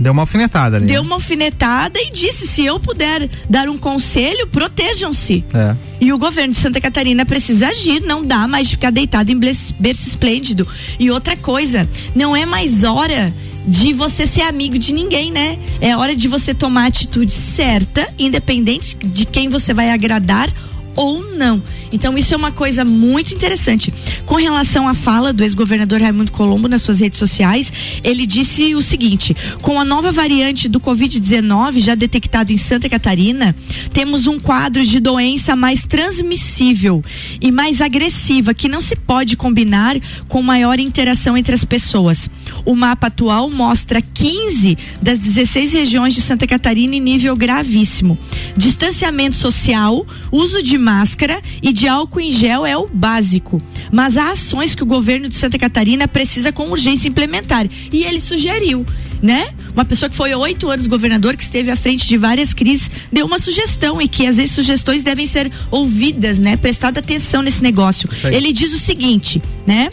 Deu 0.02 0.12
uma 0.12 0.22
alfinetada 0.22 0.76
ali. 0.76 0.86
Deu 0.86 1.02
né? 1.02 1.06
uma 1.06 1.16
alfinetada 1.16 1.98
e 2.00 2.10
disse: 2.10 2.46
se 2.46 2.64
eu 2.64 2.78
puder 2.80 3.28
dar 3.48 3.68
um 3.68 3.78
conselho, 3.78 4.46
protejam-se. 4.48 5.44
É. 5.54 5.76
E 6.00 6.12
o 6.12 6.18
governo 6.18 6.52
de 6.52 6.60
Santa 6.60 6.80
Catarina 6.80 7.24
precisa 7.24 7.68
agir, 7.68 8.02
não 8.02 8.24
dá 8.24 8.46
mais 8.48 8.66
de 8.68 8.74
ficar 8.74 8.90
deitado 8.90 9.30
em 9.30 9.38
berço 9.38 9.74
esplêndido. 9.80 10.66
E 10.98 11.10
outra 11.10 11.36
coisa, 11.36 11.88
não 12.14 12.34
é 12.34 12.44
mais 12.44 12.84
hora 12.84 13.32
de 13.66 13.92
você 13.92 14.26
ser 14.26 14.42
amigo 14.42 14.78
de 14.78 14.92
ninguém, 14.92 15.30
né? 15.30 15.58
É 15.80 15.96
hora 15.96 16.16
de 16.16 16.26
você 16.26 16.52
tomar 16.52 16.82
a 16.82 16.86
atitude 16.86 17.32
certa, 17.32 18.08
independente 18.18 18.96
de 18.96 19.24
quem 19.24 19.48
você 19.48 19.72
vai 19.72 19.90
agradar 19.90 20.50
ou 20.94 21.22
não. 21.34 21.62
Então 21.92 22.16
isso 22.16 22.34
é 22.34 22.36
uma 22.36 22.50
coisa 22.50 22.84
muito 22.84 23.34
interessante. 23.34 23.92
Com 24.24 24.36
relação 24.36 24.88
à 24.88 24.94
fala 24.94 25.32
do 25.32 25.42
ex-governador 25.42 26.00
Raimundo 26.00 26.32
Colombo 26.32 26.68
nas 26.68 26.82
suas 26.82 27.00
redes 27.00 27.18
sociais, 27.18 27.72
ele 28.02 28.26
disse 28.26 28.74
o 28.74 28.82
seguinte: 28.82 29.36
com 29.60 29.78
a 29.78 29.84
nova 29.84 30.10
variante 30.10 30.68
do 30.68 30.80
Covid-19 30.80 31.80
já 31.80 31.94
detectado 31.94 32.52
em 32.52 32.56
Santa 32.56 32.88
Catarina, 32.88 33.54
temos 33.92 34.26
um 34.26 34.38
quadro 34.38 34.84
de 34.84 35.00
doença 35.00 35.54
mais 35.54 35.84
transmissível 35.84 37.04
e 37.40 37.50
mais 37.50 37.80
agressiva 37.80 38.54
que 38.54 38.68
não 38.68 38.80
se 38.80 38.96
pode 38.96 39.36
combinar 39.36 39.96
com 40.28 40.42
maior 40.42 40.78
interação 40.78 41.36
entre 41.36 41.54
as 41.54 41.64
pessoas. 41.64 42.30
O 42.64 42.74
mapa 42.74 43.08
atual 43.08 43.50
mostra 43.50 44.00
15 44.00 44.78
das 45.00 45.18
16 45.18 45.72
regiões 45.72 46.14
de 46.14 46.22
Santa 46.22 46.46
Catarina 46.46 46.94
em 46.94 47.00
nível 47.00 47.36
gravíssimo. 47.36 48.18
Distanciamento 48.56 49.36
social, 49.36 50.06
uso 50.30 50.62
de 50.62 50.78
máscara 50.82 51.40
e 51.62 51.72
de 51.72 51.88
álcool 51.88 52.20
em 52.20 52.30
gel 52.30 52.66
é 52.66 52.76
o 52.76 52.86
básico. 52.86 53.62
Mas 53.90 54.18
há 54.18 54.32
ações 54.32 54.74
que 54.74 54.82
o 54.82 54.86
governo 54.86 55.28
de 55.28 55.36
Santa 55.36 55.58
Catarina 55.58 56.06
precisa 56.06 56.52
com 56.52 56.70
urgência 56.70 57.08
implementar. 57.08 57.66
E 57.90 58.02
ele 58.04 58.20
sugeriu 58.20 58.84
né? 59.22 59.50
Uma 59.72 59.84
pessoa 59.84 60.10
que 60.10 60.16
foi 60.16 60.34
oito 60.34 60.68
anos 60.68 60.88
governador, 60.88 61.36
que 61.36 61.44
esteve 61.44 61.70
à 61.70 61.76
frente 61.76 62.08
de 62.08 62.16
várias 62.16 62.52
crises, 62.52 62.90
deu 63.10 63.24
uma 63.24 63.38
sugestão 63.38 64.02
e 64.02 64.08
que 64.08 64.26
às 64.26 64.36
vezes 64.36 64.52
sugestões 64.52 65.04
devem 65.04 65.26
ser 65.26 65.50
ouvidas, 65.70 66.40
né? 66.40 66.56
Prestada 66.56 66.98
atenção 66.98 67.40
nesse 67.40 67.62
negócio. 67.62 68.08
Ele 68.24 68.52
diz 68.52 68.74
o 68.74 68.80
seguinte, 68.80 69.40
né? 69.64 69.90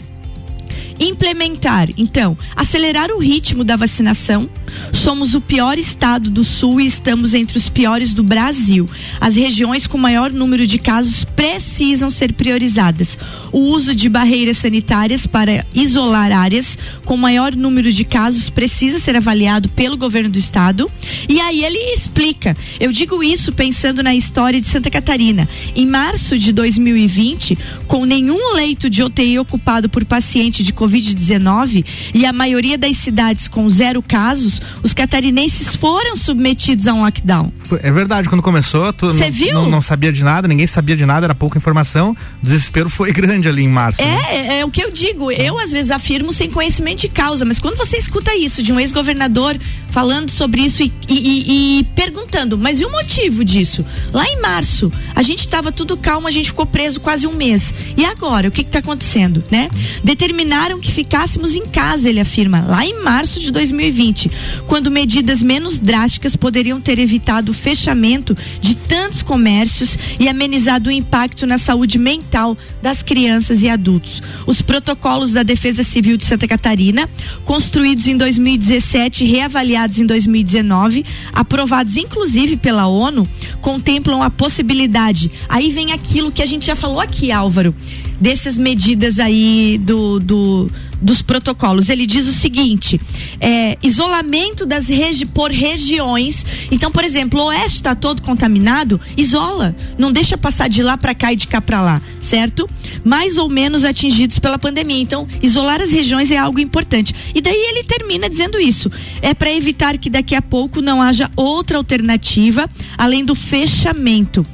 Implementar, 1.00 1.88
então, 1.96 2.36
acelerar 2.54 3.10
o 3.10 3.18
ritmo 3.18 3.64
da 3.64 3.74
vacinação. 3.74 4.50
Somos 4.92 5.34
o 5.34 5.40
pior 5.40 5.78
estado 5.78 6.30
do 6.30 6.44
sul 6.44 6.78
e 6.80 6.86
estamos 6.86 7.32
entre 7.32 7.56
os 7.56 7.70
piores 7.70 8.12
do 8.12 8.22
Brasil. 8.22 8.86
As 9.18 9.34
regiões 9.34 9.86
com 9.86 9.96
maior 9.96 10.30
número 10.30 10.66
de 10.66 10.78
casos 10.78 11.24
precisam 11.24 12.10
ser 12.10 12.34
priorizadas. 12.34 13.18
O 13.50 13.60
uso 13.60 13.94
de 13.94 14.08
barreiras 14.08 14.58
sanitárias 14.58 15.26
para 15.26 15.66
isolar 15.74 16.32
áreas 16.32 16.78
com 17.04 17.16
maior 17.16 17.56
número 17.56 17.92
de 17.92 18.04
casos 18.04 18.50
precisa 18.50 18.98
ser 18.98 19.16
avaliado 19.16 19.68
pelo 19.70 19.96
governo 19.96 20.30
do 20.30 20.38
estado. 20.38 20.90
E 21.28 21.40
aí 21.40 21.64
ele 21.64 21.78
explica. 21.94 22.56
Eu 22.78 22.92
digo 22.92 23.22
isso 23.22 23.52
pensando 23.52 24.02
na 24.02 24.14
história 24.14 24.60
de 24.60 24.66
Santa 24.66 24.90
Catarina. 24.90 25.48
Em 25.74 25.86
março 25.86 26.38
de 26.38 26.52
2020, 26.52 27.58
com 27.86 28.04
nenhum 28.04 28.54
leito 28.54 28.90
de 28.90 29.02
UTI 29.02 29.38
ocupado 29.38 29.88
por 29.88 30.04
paciente 30.04 30.62
de 30.62 30.72
Covid-19 30.90 31.84
e 32.12 32.26
a 32.26 32.32
maioria 32.32 32.76
das 32.76 32.96
cidades 32.96 33.46
com 33.46 33.68
zero 33.70 34.02
casos, 34.02 34.60
os 34.82 34.92
catarinenses 34.92 35.76
foram 35.76 36.16
submetidos 36.16 36.86
a 36.88 36.94
um 36.94 37.02
lockdown. 37.02 37.52
É 37.82 37.92
verdade, 37.92 38.28
quando 38.28 38.42
começou, 38.42 38.92
tu 38.92 39.12
Você 39.12 39.30
viu? 39.30 39.54
Não, 39.54 39.70
não, 39.70 39.80
sabia 39.80 40.12
de 40.12 40.24
nada, 40.24 40.48
ninguém 40.48 40.66
sabia 40.66 40.96
de 40.96 41.06
nada, 41.06 41.26
era 41.26 41.34
pouca 41.34 41.56
informação. 41.56 42.16
O 42.42 42.46
desespero 42.46 42.90
foi 42.90 43.12
grande 43.14 43.48
ali 43.48 43.62
em 43.62 43.68
março. 43.68 44.02
É, 44.02 44.04
né? 44.04 44.22
é, 44.30 44.60
é 44.60 44.64
o 44.64 44.70
que 44.70 44.82
eu 44.82 44.90
digo. 44.90 45.30
Eu 45.30 45.58
às 45.58 45.70
vezes 45.70 45.90
afirmo 45.90 46.32
sem 46.32 46.50
conhecimento 46.50 47.02
de 47.02 47.08
causa, 47.08 47.44
mas 47.44 47.58
quando 47.58 47.76
você 47.76 47.96
escuta 47.96 48.34
isso 48.34 48.62
de 48.62 48.72
um 48.72 48.80
ex-governador 48.80 49.58
falando 49.90 50.30
sobre 50.30 50.62
isso 50.62 50.82
e, 50.82 50.92
e, 51.08 51.14
e, 51.14 51.78
e, 51.80 51.84
perguntando, 51.94 52.56
mas 52.56 52.80
e 52.80 52.84
o 52.84 52.90
motivo 52.90 53.44
disso? 53.44 53.84
Lá 54.12 54.24
em 54.24 54.40
março, 54.40 54.92
a 55.14 55.22
gente 55.22 55.40
estava 55.40 55.70
tudo 55.70 55.96
calmo, 55.96 56.26
a 56.26 56.30
gente 56.30 56.46
ficou 56.46 56.66
preso 56.66 57.00
quase 57.00 57.26
um 57.26 57.34
mês. 57.34 57.74
E 57.96 58.04
agora, 58.04 58.48
o 58.48 58.50
que 58.50 58.62
está 58.62 58.78
acontecendo, 58.78 59.44
né? 59.50 59.68
Determinaram 60.02 60.79
que 60.80 60.90
ficássemos 60.90 61.54
em 61.54 61.66
casa, 61.66 62.08
ele 62.08 62.20
afirma, 62.20 62.64
lá 62.66 62.84
em 62.84 63.02
março 63.02 63.38
de 63.38 63.50
2020, 63.50 64.30
quando 64.66 64.90
medidas 64.90 65.42
menos 65.42 65.78
drásticas 65.78 66.34
poderiam 66.34 66.80
ter 66.80 66.98
evitado 66.98 67.52
o 67.52 67.54
fechamento 67.54 68.36
de 68.60 68.74
tantos 68.74 69.22
comércios 69.22 69.98
e 70.18 70.28
amenizado 70.28 70.88
o 70.88 70.92
impacto 70.92 71.46
na 71.46 71.58
saúde 71.58 71.98
mental 71.98 72.56
das 72.82 73.02
crianças 73.02 73.62
e 73.62 73.68
adultos. 73.68 74.22
Os 74.46 74.62
protocolos 74.62 75.32
da 75.32 75.42
Defesa 75.42 75.82
Civil 75.82 76.16
de 76.16 76.24
Santa 76.24 76.48
Catarina, 76.48 77.08
construídos 77.44 78.08
em 78.08 78.16
2017 78.16 79.24
e 79.24 79.28
reavaliados 79.28 79.98
em 79.98 80.06
2019, 80.06 81.04
aprovados 81.32 81.96
inclusive 81.96 82.56
pela 82.56 82.86
ONU, 82.86 83.28
contemplam 83.60 84.22
a 84.22 84.30
possibilidade. 84.30 85.30
Aí 85.48 85.70
vem 85.70 85.92
aquilo 85.92 86.32
que 86.32 86.42
a 86.42 86.46
gente 86.46 86.66
já 86.66 86.74
falou 86.74 87.00
aqui, 87.00 87.30
Álvaro, 87.30 87.74
dessas 88.20 88.58
medidas 88.58 89.18
aí 89.18 89.78
do, 89.82 90.20
do 90.20 90.70
dos 91.00 91.22
protocolos. 91.22 91.88
Ele 91.88 92.06
diz 92.06 92.28
o 92.28 92.32
seguinte: 92.32 93.00
é, 93.40 93.78
isolamento 93.82 94.66
das 94.66 94.88
regi 94.88 95.24
por 95.24 95.50
regiões. 95.50 96.44
Então, 96.70 96.90
por 96.92 97.04
exemplo, 97.04 97.40
o 97.40 97.46
oeste 97.46 97.76
está 97.76 97.94
todo 97.94 98.22
contaminado, 98.22 99.00
isola, 99.16 99.74
não 99.96 100.12
deixa 100.12 100.36
passar 100.36 100.68
de 100.68 100.82
lá 100.82 100.96
para 100.96 101.14
cá 101.14 101.32
e 101.32 101.36
de 101.36 101.46
cá 101.46 101.60
para 101.60 101.80
lá, 101.80 102.02
certo? 102.20 102.68
Mais 103.04 103.36
ou 103.36 103.48
menos 103.48 103.84
atingidos 103.84 104.38
pela 104.38 104.58
pandemia. 104.58 105.00
Então, 105.00 105.26
isolar 105.42 105.80
as 105.80 105.90
regiões 105.90 106.30
é 106.30 106.36
algo 106.36 106.60
importante. 106.60 107.14
E 107.34 107.40
daí 107.40 107.68
ele 107.70 107.84
termina 107.84 108.28
dizendo 108.28 108.58
isso: 108.58 108.90
é 109.22 109.32
para 109.32 109.52
evitar 109.52 109.96
que 109.98 110.10
daqui 110.10 110.34
a 110.34 110.42
pouco 110.42 110.80
não 110.80 111.00
haja 111.00 111.30
outra 111.34 111.78
alternativa 111.78 112.68
além 112.98 113.24
do 113.24 113.34
fechamento 113.34 114.44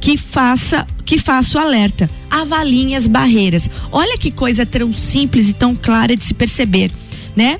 que 0.00 0.16
faça 0.16 0.86
que 1.04 1.18
faça 1.18 1.58
o 1.58 1.60
alerta. 1.60 2.08
Avaliem 2.30 2.94
as 2.94 3.06
barreiras. 3.06 3.68
Olha 3.90 4.16
que 4.16 4.30
coisa 4.30 4.64
tão 4.64 4.92
simples 4.92 5.48
e 5.48 5.52
tão 5.52 5.74
clara 5.74 6.16
de 6.16 6.24
se 6.24 6.32
perceber, 6.32 6.92
né? 7.34 7.58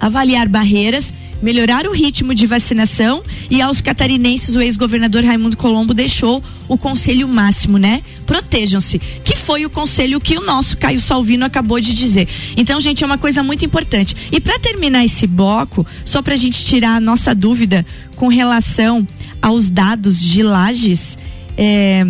Avaliar 0.00 0.48
barreiras, 0.48 1.12
melhorar 1.42 1.86
o 1.86 1.92
ritmo 1.92 2.34
de 2.34 2.46
vacinação 2.46 3.22
e 3.50 3.60
aos 3.60 3.80
catarinenses 3.80 4.54
o 4.54 4.60
ex-governador 4.60 5.24
Raimundo 5.24 5.56
Colombo 5.56 5.94
deixou 5.94 6.42
o 6.68 6.76
conselho 6.76 7.26
máximo, 7.26 7.78
né? 7.78 8.02
Protejam-se, 8.26 8.98
que 9.24 9.36
foi 9.36 9.64
o 9.64 9.70
conselho 9.70 10.20
que 10.20 10.36
o 10.36 10.44
nosso 10.44 10.76
Caio 10.76 11.00
Salvino 11.00 11.44
acabou 11.44 11.80
de 11.80 11.94
dizer. 11.94 12.28
Então, 12.56 12.80
gente, 12.80 13.02
é 13.02 13.06
uma 13.06 13.18
coisa 13.18 13.42
muito 13.42 13.64
importante. 13.64 14.16
E 14.30 14.40
para 14.40 14.58
terminar 14.58 15.04
esse 15.04 15.26
bloco, 15.26 15.86
só 16.04 16.22
para 16.22 16.34
a 16.34 16.36
gente 16.36 16.64
tirar 16.64 16.96
a 16.96 17.00
nossa 17.00 17.34
dúvida 17.34 17.84
com 18.16 18.28
relação 18.28 19.06
aos 19.40 19.70
dados 19.70 20.20
de 20.20 20.42
lajes, 20.42 21.18
é, 21.56 22.06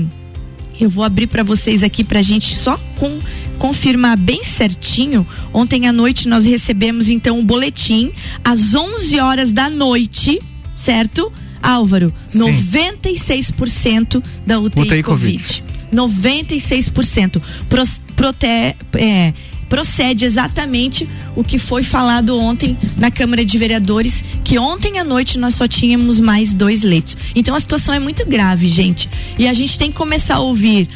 eu 0.80 0.90
vou 0.90 1.04
abrir 1.04 1.26
para 1.26 1.42
vocês 1.42 1.82
aqui 1.82 2.02
para 2.02 2.20
a 2.20 2.22
gente 2.22 2.56
só 2.56 2.78
com, 2.98 3.18
confirmar 3.58 4.16
bem 4.16 4.42
certinho. 4.42 5.26
Ontem 5.52 5.86
à 5.86 5.92
noite 5.92 6.28
nós 6.28 6.44
recebemos 6.44 7.08
então 7.08 7.38
um 7.38 7.44
boletim 7.44 8.12
às 8.44 8.74
11 8.74 9.20
horas 9.20 9.52
da 9.52 9.68
noite, 9.68 10.40
certo? 10.74 11.32
Álvaro, 11.62 12.12
Sim. 12.28 12.38
96% 12.38 14.22
da 14.46 14.58
UTI, 14.58 14.80
UTI 14.80 15.02
COVID. 15.02 15.62
COVID. 15.62 15.64
96%. 15.92 17.42
Pro, 17.68 17.82
prote, 18.16 18.46
é, 18.46 19.34
procede 19.70 20.26
exatamente 20.26 21.08
o 21.36 21.44
que 21.44 21.58
foi 21.58 21.82
falado 21.84 22.36
ontem 22.36 22.76
na 22.96 23.10
Câmara 23.10 23.44
de 23.44 23.56
Vereadores, 23.56 24.22
que 24.44 24.58
ontem 24.58 24.98
à 24.98 25.04
noite 25.04 25.38
nós 25.38 25.54
só 25.54 25.66
tínhamos 25.66 26.18
mais 26.18 26.52
dois 26.52 26.82
leitos. 26.82 27.16
Então 27.34 27.54
a 27.54 27.60
situação 27.60 27.94
é 27.94 28.00
muito 28.00 28.26
grave, 28.26 28.68
gente. 28.68 29.08
E 29.38 29.48
a 29.48 29.52
gente 29.52 29.78
tem 29.78 29.90
que 29.90 29.96
começar 29.96 30.34
a 30.34 30.40
ouvir 30.40 30.88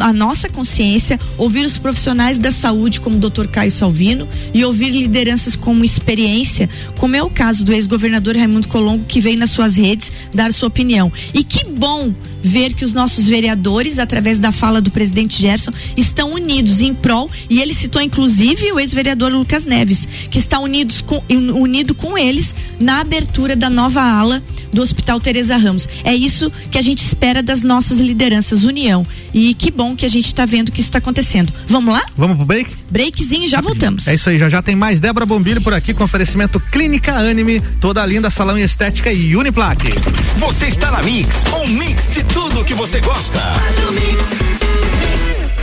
a 0.00 0.12
nossa 0.12 0.48
consciência, 0.48 1.18
ouvir 1.36 1.64
os 1.64 1.76
profissionais 1.76 2.38
da 2.38 2.50
saúde, 2.50 3.00
como 3.00 3.16
o 3.16 3.30
Dr. 3.30 3.46
Caio 3.46 3.72
Salvino, 3.72 4.28
e 4.52 4.64
ouvir 4.64 4.90
lideranças 4.90 5.56
com 5.56 5.84
experiência, 5.84 6.68
como 6.98 7.16
é 7.16 7.22
o 7.22 7.30
caso 7.30 7.64
do 7.64 7.72
ex-governador 7.72 8.36
Raimundo 8.36 8.68
Colombo, 8.68 9.04
que 9.06 9.20
veio 9.20 9.38
nas 9.38 9.50
suas 9.50 9.76
redes 9.76 10.12
dar 10.32 10.52
sua 10.52 10.68
opinião. 10.68 11.12
E 11.32 11.44
que 11.44 11.64
bom 11.64 12.12
ver 12.42 12.74
que 12.74 12.84
os 12.84 12.92
nossos 12.92 13.26
vereadores, 13.26 13.98
através 13.98 14.38
da 14.38 14.52
fala 14.52 14.80
do 14.80 14.90
presidente 14.90 15.40
Gerson, 15.40 15.72
estão 15.96 16.32
unidos 16.32 16.80
em 16.80 16.94
prol, 16.94 17.30
e 17.48 17.60
ele 17.60 17.74
citou 17.74 18.02
inclusive 18.02 18.72
o 18.72 18.78
ex-vereador 18.78 19.32
Lucas 19.32 19.64
Neves, 19.64 20.06
que 20.30 20.38
está 20.38 20.58
unidos 20.58 21.00
com, 21.00 21.22
unido 21.28 21.94
com 21.94 22.16
eles 22.18 22.54
na 22.78 23.00
abertura 23.00 23.56
da 23.56 23.70
nova 23.70 24.02
ala 24.02 24.42
do 24.72 24.82
Hospital 24.82 25.20
Teresa 25.20 25.56
Ramos. 25.56 25.88
É 26.02 26.14
isso 26.14 26.50
que 26.70 26.78
a 26.78 26.82
gente 26.82 27.02
espera 27.02 27.42
das 27.42 27.62
nossas 27.62 27.98
lideranças, 27.98 28.64
união. 28.64 29.06
E 29.32 29.54
que 29.54 29.70
bom 29.74 29.96
que 29.96 30.06
a 30.06 30.08
gente 30.08 30.26
está 30.26 30.46
vendo 30.46 30.70
que 30.72 30.80
isso 30.80 30.88
está 30.88 30.98
acontecendo. 30.98 31.52
Vamos 31.66 31.92
lá? 31.92 32.02
Vamos 32.16 32.36
pro 32.36 32.46
break? 32.46 32.76
Breakzinho 32.90 33.44
e 33.44 33.48
já 33.48 33.60
voltamos. 33.60 34.06
É 34.06 34.14
isso 34.14 34.28
aí, 34.28 34.38
já 34.38 34.48
já 34.48 34.62
tem 34.62 34.76
mais 34.76 35.00
Débora 35.00 35.26
Bombilho 35.26 35.60
por 35.60 35.74
aqui 35.74 35.92
com 35.92 36.04
oferecimento 36.04 36.60
Clínica 36.60 37.12
Anime, 37.14 37.60
toda 37.80 38.04
linda 38.06 38.30
salão 38.30 38.58
e 38.58 38.62
estética 38.62 39.12
e 39.12 39.36
Uniplaque. 39.36 39.90
Você 40.38 40.66
está 40.66 40.90
na 40.90 41.02
Mix, 41.02 41.42
um 41.62 41.66
mix 41.68 42.08
de 42.08 42.24
tudo 42.24 42.64
que 42.64 42.74
você 42.74 43.00
gosta. 43.00 43.40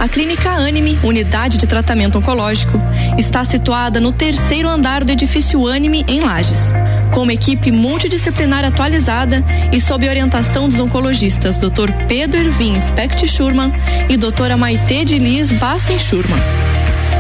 A 0.02 0.10
Clínica 0.10 0.50
Anime, 0.50 0.98
unidade 1.04 1.60
de 1.60 1.68
tratamento 1.68 2.18
oncológico, 2.18 2.82
está 3.20 3.46
situada 3.46 4.02
no 4.02 4.12
terceiro 4.12 4.68
andar 4.68 5.04
do 5.04 5.12
edifício 5.12 5.68
Anime, 5.68 6.04
em 6.08 6.22
Lages. 6.22 6.74
Com 7.12 7.24
uma 7.24 7.34
equipe 7.34 7.72
multidisciplinar 7.72 8.64
atualizada 8.64 9.44
e 9.72 9.82
sob 9.82 10.08
orientação 10.08 10.68
dos 10.68 10.80
oncologistas 10.80 11.60
Dr. 11.60 11.92
Pedro 12.08 12.40
Ervin 12.40 12.80
Specht 12.80 13.28
Schurman 13.28 13.74
e 14.10 14.16
doutora 14.16 14.56
Maite 14.56 15.04
de 15.04 15.20
Liz 15.20 15.52
Vassen 15.52 16.00
Schurman. 16.00 16.40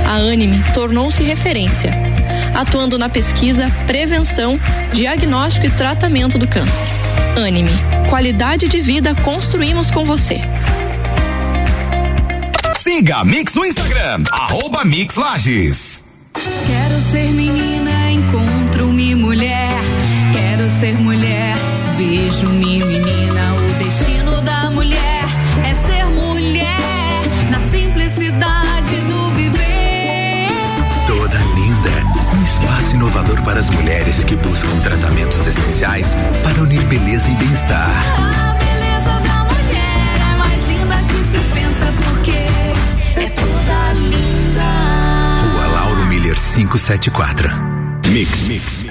A 0.05 0.15
Anime 0.15 0.63
tornou-se 0.73 1.21
referência, 1.23 1.93
atuando 2.53 2.97
na 2.97 3.09
pesquisa, 3.09 3.69
prevenção, 3.85 4.59
diagnóstico 4.93 5.67
e 5.67 5.69
tratamento 5.69 6.37
do 6.37 6.47
câncer. 6.47 6.85
Anime, 7.37 7.71
qualidade 8.09 8.67
de 8.67 8.81
vida 8.81 9.15
construímos 9.15 9.89
com 9.89 10.03
você. 10.03 10.41
Siga 12.77 13.17
a 13.17 13.25
Mix 13.25 13.55
no 13.55 13.65
Instagram, 13.65 14.23
arroba 14.31 14.83
Mix 14.83 15.15
Lages. 15.15 16.10
Inovador 33.11 33.41
para 33.43 33.59
as 33.59 33.69
mulheres 33.69 34.23
que 34.23 34.37
buscam 34.37 34.79
tratamentos 34.79 35.45
essenciais 35.45 36.15
para 36.43 36.63
unir 36.63 36.81
beleza 36.83 37.29
e 37.29 37.35
bem-estar. 37.35 37.89
A 37.89 38.53
beleza 38.53 39.19
da 39.27 39.43
mulher 39.43 40.15
é 40.15 40.37
mais 40.37 40.67
linda 40.67 40.95
que 41.09 41.19
se 41.27 41.43
pensa 41.53 41.93
porque 42.05 42.31
é 43.19 43.29
toda 43.29 43.93
linda. 43.93 44.63
Rua 45.43 45.67
Lauro 45.67 46.05
Miller 46.05 46.35
574. 46.35 47.49
Mix, 48.07 48.47
mix. 48.47 48.90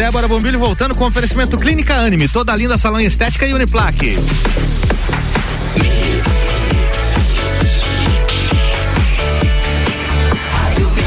Débora 0.00 0.26
Bombilho 0.26 0.58
voltando 0.58 0.94
com 0.94 1.04
oferecimento 1.04 1.58
Clínica 1.58 1.94
Anime, 1.94 2.26
toda 2.26 2.56
linda 2.56 2.78
salão 2.78 2.98
estética 3.02 3.46
e 3.46 3.52
Uniplaque. 3.52 4.16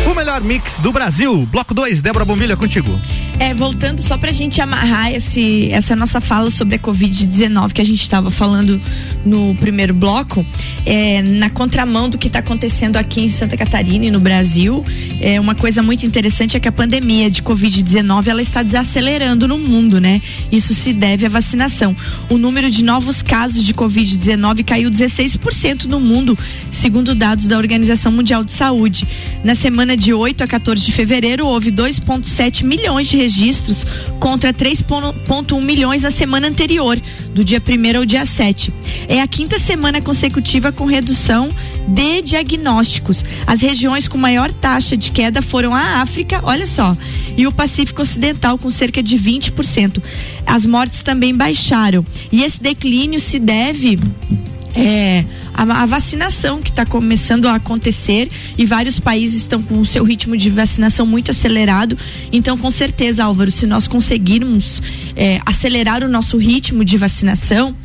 O 0.06 0.14
melhor 0.14 0.42
mix 0.42 0.78
do 0.78 0.92
Brasil. 0.92 1.44
Bloco 1.52 1.74
2, 1.74 2.04
Débora 2.04 2.24
Bombilho, 2.24 2.54
é 2.54 2.56
contigo. 2.56 3.02
É, 3.40 3.54
voltando 3.54 4.00
só 4.02 4.18
pra 4.18 4.32
gente 4.32 4.62
amarrar 4.62 5.12
esse, 5.12 5.70
essa 5.72 5.96
nossa 5.96 6.22
fala 6.22 6.52
sobre 6.52 6.76
a 6.76 6.80
Covid-19 6.80 7.74
que 7.74 7.82
a 7.82 7.86
gente 7.86 8.02
estava 8.02 8.32
falando 8.32 8.80
no 9.26 9.56
primeiro 9.56 9.94
bloco, 9.94 10.46
é, 10.86 11.22
na 11.22 11.50
contramão 11.50 12.10
do 12.10 12.18
que 12.18 12.28
está 12.28 12.40
acontecendo 12.40 12.98
aqui 12.98 13.22
em 13.22 13.30
Santa 13.30 13.58
Catarina 13.58 14.06
e 14.06 14.12
no 14.12 14.20
Brasil, 14.20 14.86
é, 15.20 15.40
uma 15.40 15.56
coisa 15.56 15.82
muito 15.82 16.06
interessante 16.06 16.56
é 16.56 16.60
que 16.60 16.68
a 16.68 16.72
pandemia 16.72 17.30
de 17.30 17.42
Covid-19 17.42 18.28
ela 18.28 18.42
está 18.42 18.62
desacelerando 18.64 19.48
no 19.48 19.58
mundo, 19.58 20.00
né? 20.00 20.22
Isso 20.52 20.74
se 20.74 20.94
deve 20.94 21.26
à 21.26 21.30
vacinação. 21.30 21.96
O 22.30 22.38
número 22.38 22.70
de 22.70 22.84
novos 22.84 23.22
casos 23.22 23.66
de 23.66 23.74
Covid-19 23.74 24.64
caiu 24.64 24.90
16% 24.90 25.86
no 25.86 26.00
mundo, 26.00 26.38
segundo 26.72 27.16
dados 27.16 27.48
da 27.48 27.58
Organização 27.58 28.12
Mundial 28.12 28.44
de 28.44 28.52
Saúde. 28.52 29.08
Na 29.44 29.56
semana 29.56 29.98
de 29.98 30.14
8 30.14 30.44
a 30.44 30.48
14 30.48 30.84
de 30.84 30.92
fevereiro, 30.92 31.48
houve 31.48 31.72
2,7 31.72 32.64
milhões 32.64 33.08
de 33.08 33.23
registros 33.24 33.86
contra 34.20 34.54
3,1 34.54 35.62
milhões 35.62 36.02
na 36.02 36.12
semana 36.12 36.48
anterior, 36.48 37.00
do 37.34 37.44
dia 37.44 37.62
1 37.62 37.98
ao 37.98 38.06
dia 38.06 38.26
7. 38.26 38.74
É 39.08 39.22
a 39.22 39.28
quinta 39.28 39.58
semana 39.58 40.02
consecutiva 40.02 40.72
com 40.72 40.86
redução 40.86 41.50
de 41.88 42.22
diagnósticos. 42.22 43.24
As 43.48 43.62
regiões 43.62 44.08
com 44.08 44.18
maior 44.18 44.52
taxa 44.54 44.98
de 44.98 45.12
queda 45.12 45.42
foram 45.42 45.74
a 45.74 46.02
África, 46.02 46.42
olha 46.44 46.68
só, 46.68 46.96
e 47.38 47.48
o 47.48 47.52
Pacífico 47.52 48.02
Ocidental 48.02 48.58
com 48.58 48.70
cerca 48.70 49.02
de 49.02 49.18
20%. 49.18 50.02
As 50.46 50.66
mortes 50.66 51.02
também 51.02 51.36
baixaram. 51.36 52.06
E 52.32 52.44
esse 52.44 52.62
declínio 52.62 53.20
se 53.20 53.40
deve 53.40 53.98
é, 54.76 55.24
a, 55.54 55.62
a 55.84 55.86
vacinação 55.86 56.62
que 56.62 56.70
está 56.70 56.86
começando 56.86 57.48
a 57.48 57.56
acontecer 57.56 58.30
e 58.58 58.66
vários 58.66 59.00
países 59.00 59.42
estão 59.42 59.62
com 59.62 59.80
o 59.80 59.86
seu 59.86 60.04
ritmo 60.04 60.36
de 60.36 60.50
vacinação 60.50 61.06
muito 61.06 61.32
acelerado. 61.32 61.98
Então, 62.32 62.58
com 62.58 62.72
certeza, 62.72 63.24
Álvaro, 63.26 63.52
se 63.52 63.66
nós 63.68 63.88
conseguirmos 63.88 64.82
é, 65.16 65.40
acelerar 65.46 66.04
o 66.04 66.10
nosso 66.10 66.38
ritmo 66.38 66.84
de 66.84 66.98
vacinação 66.98 67.76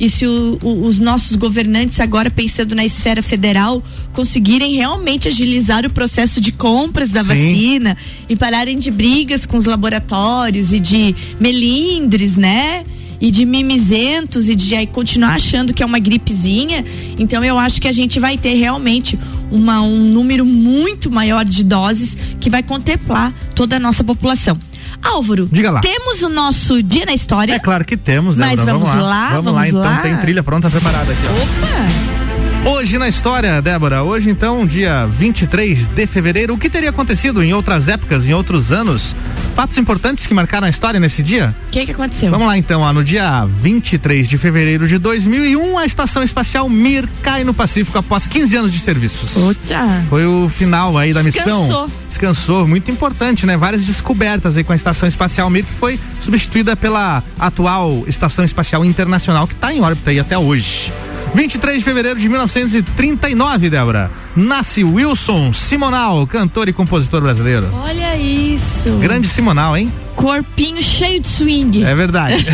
e 0.00 0.08
se 0.08 0.24
o- 0.26 0.58
o- 0.62 0.86
os 0.86 1.00
nossos 1.00 1.36
governantes, 1.36 1.98
agora 2.00 2.30
pensando 2.30 2.74
na 2.74 2.84
esfera 2.84 3.20
federal, 3.22 3.82
conseguirem 4.12 4.76
realmente 4.76 5.26
agilizar 5.28 5.84
o 5.84 5.90
processo 5.90 6.40
de 6.40 6.52
compras 6.52 7.10
da 7.10 7.22
Sim. 7.22 7.28
vacina 7.28 7.96
e 8.28 8.36
pararem 8.36 8.78
de 8.78 8.90
brigas 8.92 9.44
com 9.44 9.56
os 9.56 9.64
laboratórios 9.66 10.72
e 10.72 10.78
de 10.80 11.14
melindres, 11.40 12.36
né? 12.36 12.84
E 13.20 13.30
de 13.30 13.44
mimizentos 13.44 14.48
e 14.48 14.54
de 14.54 14.74
aí 14.76 14.86
continuar 14.86 15.34
achando 15.34 15.74
que 15.74 15.82
é 15.82 15.86
uma 15.86 15.98
gripezinha. 15.98 16.84
Então 17.18 17.42
eu 17.44 17.58
acho 17.58 17.80
que 17.80 17.88
a 17.88 17.92
gente 17.92 18.20
vai 18.20 18.38
ter 18.38 18.54
realmente 18.54 19.18
uma, 19.50 19.80
um 19.80 19.98
número 19.98 20.44
muito 20.46 21.10
maior 21.10 21.44
de 21.44 21.64
doses 21.64 22.16
que 22.40 22.48
vai 22.48 22.62
contemplar 22.62 23.32
toda 23.54 23.76
a 23.76 23.80
nossa 23.80 24.04
população. 24.04 24.56
Álvaro, 25.02 25.48
Diga 25.50 25.70
lá. 25.70 25.80
temos 25.80 26.22
o 26.22 26.28
nosso 26.28 26.82
dia 26.82 27.06
na 27.06 27.12
história. 27.14 27.52
É 27.54 27.58
claro 27.58 27.84
que 27.84 27.96
temos, 27.96 28.36
Mas 28.36 28.50
Débora. 28.50 28.72
vamos 28.72 28.88
lá, 28.88 29.28
Vamos, 29.30 29.44
lá, 29.46 29.52
vamos 29.62 29.68
então 29.68 29.80
lá. 29.80 29.98
tem 29.98 30.16
trilha 30.18 30.42
pronta 30.42 30.68
preparada 30.70 31.12
aqui, 31.12 31.22
ó. 31.26 31.32
Opa! 31.32 32.17
Hoje 32.64 32.98
na 32.98 33.08
história, 33.08 33.62
Débora, 33.62 34.02
hoje 34.02 34.28
então, 34.28 34.66
dia 34.66 35.06
23 35.06 35.88
de 35.88 36.06
fevereiro, 36.06 36.54
o 36.54 36.58
que 36.58 36.68
teria 36.68 36.90
acontecido 36.90 37.42
em 37.42 37.52
outras 37.54 37.88
épocas, 37.88 38.26
em 38.28 38.34
outros 38.34 38.70
anos? 38.70 39.16
Fatos 39.54 39.78
importantes 39.78 40.26
que 40.26 40.34
marcaram 40.34 40.66
a 40.66 40.70
história 40.70 41.00
nesse 41.00 41.22
dia? 41.22 41.56
O 41.66 41.70
que 41.70 41.86
que 41.86 41.92
aconteceu? 41.92 42.30
Vamos 42.30 42.46
lá 42.46 42.58
então, 42.58 42.82
ó, 42.82 42.92
no 42.92 43.02
dia 43.02 43.46
23 43.46 44.28
de 44.28 44.36
fevereiro 44.38 44.86
de 44.86 44.98
2001, 44.98 45.78
a 45.78 45.86
Estação 45.86 46.22
Espacial 46.22 46.68
Mir 46.68 47.08
cai 47.22 47.42
no 47.42 47.54
Pacífico 47.54 47.98
após 47.98 48.26
15 48.26 48.56
anos 48.56 48.72
de 48.72 48.80
serviços. 48.80 49.36
Outra. 49.36 50.04
Foi 50.08 50.26
o 50.26 50.48
final 50.48 50.96
aí 50.98 51.12
da 51.12 51.22
Descansou. 51.22 51.60
missão. 51.62 51.90
Descansou, 52.06 52.68
muito 52.68 52.90
importante, 52.90 53.46
né? 53.46 53.56
Várias 53.56 53.82
descobertas 53.82 54.56
aí 54.56 54.62
com 54.62 54.72
a 54.72 54.76
Estação 54.76 55.08
Espacial 55.08 55.48
Mir, 55.48 55.64
que 55.64 55.72
foi 55.74 55.98
substituída 56.20 56.76
pela 56.76 57.22
atual 57.38 58.04
Estação 58.06 58.44
Espacial 58.44 58.84
Internacional, 58.84 59.46
que 59.46 59.54
está 59.54 59.72
em 59.72 59.80
órbita 59.80 60.10
aí 60.10 60.20
até 60.20 60.36
hoje. 60.36 60.92
23 61.34 61.78
de 61.78 61.84
fevereiro 61.84 62.18
de 62.18 62.28
1939, 62.28 63.70
Débora. 63.70 64.10
Nasce 64.34 64.82
Wilson 64.84 65.52
Simonal, 65.52 66.26
cantor 66.26 66.68
e 66.68 66.72
compositor 66.72 67.20
brasileiro. 67.20 67.68
Olha 67.74 68.16
isso. 68.16 68.98
Grande 68.98 69.28
Simonal, 69.28 69.76
hein? 69.76 69.92
Corpinho 70.18 70.82
cheio 70.82 71.20
de 71.20 71.28
swing. 71.28 71.84
É 71.84 71.94
verdade. 71.94 72.44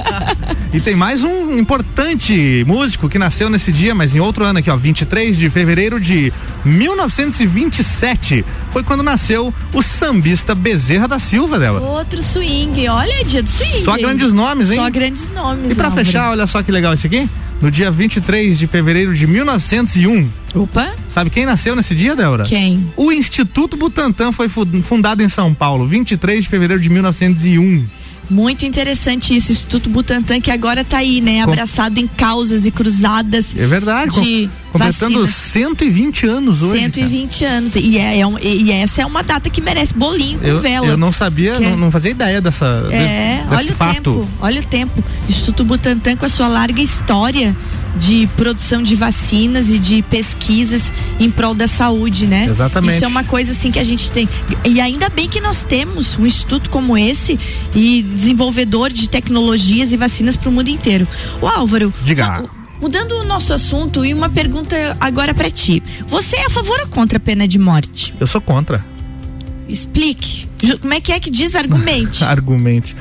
e 0.72 0.80
tem 0.80 0.96
mais 0.96 1.22
um 1.22 1.58
importante 1.58 2.64
músico 2.66 3.10
que 3.10 3.18
nasceu 3.18 3.50
nesse 3.50 3.70
dia, 3.70 3.94
mas 3.94 4.14
em 4.14 4.20
outro 4.20 4.42
ano 4.42 4.60
aqui, 4.60 4.70
ó, 4.70 4.76
23 4.76 5.36
de 5.36 5.50
fevereiro 5.50 6.00
de 6.00 6.32
1927. 6.64 8.42
Foi 8.70 8.82
quando 8.82 9.02
nasceu 9.02 9.52
o 9.74 9.82
sambista 9.82 10.54
Bezerra 10.54 11.06
da 11.06 11.18
Silva, 11.18 11.58
Débora. 11.58 11.84
Outro 11.84 12.22
swing. 12.22 12.88
Olha, 12.88 13.22
dia 13.22 13.42
do 13.42 13.50
swing. 13.50 13.84
Só 13.84 13.98
grandes 13.98 14.32
nomes, 14.32 14.70
hein? 14.70 14.76
Só 14.76 14.88
grandes 14.88 15.28
nomes. 15.28 15.72
E 15.72 15.74
pra 15.74 15.88
Álvaro. 15.88 16.06
fechar, 16.06 16.30
olha 16.30 16.46
só 16.46 16.62
que 16.62 16.72
legal 16.72 16.94
esse 16.94 17.06
aqui. 17.06 17.28
No 17.60 17.70
dia 17.70 17.90
23 17.90 18.58
de 18.58 18.66
fevereiro 18.66 19.14
de 19.14 19.26
1901. 19.26 20.43
Opa. 20.54 20.92
Sabe 21.08 21.30
quem 21.30 21.44
nasceu 21.44 21.74
nesse 21.74 21.94
dia, 21.94 22.14
Débora? 22.14 22.44
Quem? 22.44 22.92
O 22.96 23.10
Instituto 23.10 23.76
Butantan 23.76 24.30
foi 24.32 24.48
fu- 24.48 24.66
fundado 24.82 25.22
em 25.22 25.28
São 25.28 25.52
Paulo, 25.52 25.86
23 25.86 26.44
de 26.44 26.50
fevereiro 26.50 26.80
de 26.82 26.88
1901. 26.88 27.84
Muito 28.30 28.64
interessante 28.64 29.36
isso, 29.36 29.52
Instituto 29.52 29.90
Butantan, 29.90 30.40
que 30.40 30.50
agora 30.50 30.82
tá 30.82 30.96
aí, 30.96 31.20
né? 31.20 31.42
Abraçado 31.42 31.98
em 31.98 32.06
causas 32.06 32.64
e 32.64 32.70
cruzadas 32.70 33.54
É 33.54 33.66
verdade. 33.66 34.18
de 34.18 34.48
com- 34.72 34.78
completando 34.78 35.20
vacinas. 35.26 35.34
120 35.34 36.26
anos 36.26 36.62
hoje. 36.62 36.72
cara. 36.80 36.84
120 36.84 37.44
anos. 37.44 37.76
E, 37.76 37.98
é, 37.98 38.20
é 38.20 38.26
um- 38.26 38.38
e- 38.38 38.72
essa 38.72 39.02
é 39.02 39.06
uma 39.06 39.22
data 39.22 39.50
que 39.50 39.60
merece 39.60 39.92
bolinho 39.92 40.38
com 40.38 40.46
Eu, 40.46 40.58
vela. 40.58 40.86
eu 40.86 40.96
não 40.96 41.12
sabia, 41.12 41.56
é- 41.56 41.60
não, 41.60 41.76
não 41.76 41.90
fazia 41.90 42.12
ideia 42.12 42.40
dessa 42.40 42.86
de- 42.88 42.94
É, 42.94 43.44
desse 43.50 43.54
olha 43.62 43.72
o 43.72 43.76
fato. 43.76 43.92
tempo, 43.94 44.28
olha 44.40 44.60
o 44.62 44.64
tempo. 44.64 45.04
Instituto 45.28 45.62
Butantan 45.62 46.16
com 46.16 46.24
a 46.24 46.28
sua 46.30 46.48
larga 46.48 46.80
história 46.80 47.54
de 47.96 48.26
produção 48.36 48.82
de 48.82 48.94
vacinas 48.96 49.68
e 49.70 49.78
de 49.78 50.02
pesquisas 50.02 50.92
em 51.20 51.30
prol 51.30 51.54
da 51.54 51.68
saúde, 51.68 52.26
né? 52.26 52.46
Exatamente. 52.46 52.96
Isso 52.96 53.04
é 53.04 53.08
uma 53.08 53.22
coisa 53.24 53.52
assim 53.52 53.70
que 53.70 53.78
a 53.78 53.84
gente 53.84 54.10
tem. 54.10 54.28
E 54.64 54.80
ainda 54.80 55.08
bem 55.08 55.28
que 55.28 55.40
nós 55.40 55.62
temos 55.62 56.16
um 56.18 56.26
instituto 56.26 56.70
como 56.70 56.96
esse 56.98 57.38
e 57.74 58.02
desenvolvedor 58.02 58.92
de 58.92 59.08
tecnologias 59.08 59.92
e 59.92 59.96
vacinas 59.96 60.36
para 60.36 60.48
o 60.48 60.52
mundo 60.52 60.68
inteiro. 60.68 61.06
O 61.40 61.46
Álvaro, 61.46 61.92
Diga. 62.02 62.40
mu- 62.40 62.50
mudando 62.82 63.12
o 63.12 63.24
nosso 63.24 63.52
assunto 63.52 64.04
e 64.04 64.12
uma 64.12 64.28
pergunta 64.28 64.96
agora 65.00 65.32
para 65.32 65.48
ti. 65.50 65.82
Você 66.08 66.36
é 66.36 66.46
a 66.46 66.50
favor 66.50 66.78
ou 66.80 66.86
contra 66.88 67.18
a 67.18 67.20
pena 67.20 67.46
de 67.46 67.58
morte? 67.58 68.12
Eu 68.18 68.26
sou 68.26 68.40
contra. 68.40 68.84
Explique. 69.68 70.46
Como 70.80 70.92
é 70.94 71.00
que 71.00 71.12
é 71.12 71.18
que 71.20 71.30
diz 71.30 71.54
argumente? 71.54 72.22
Argumente. 72.24 72.94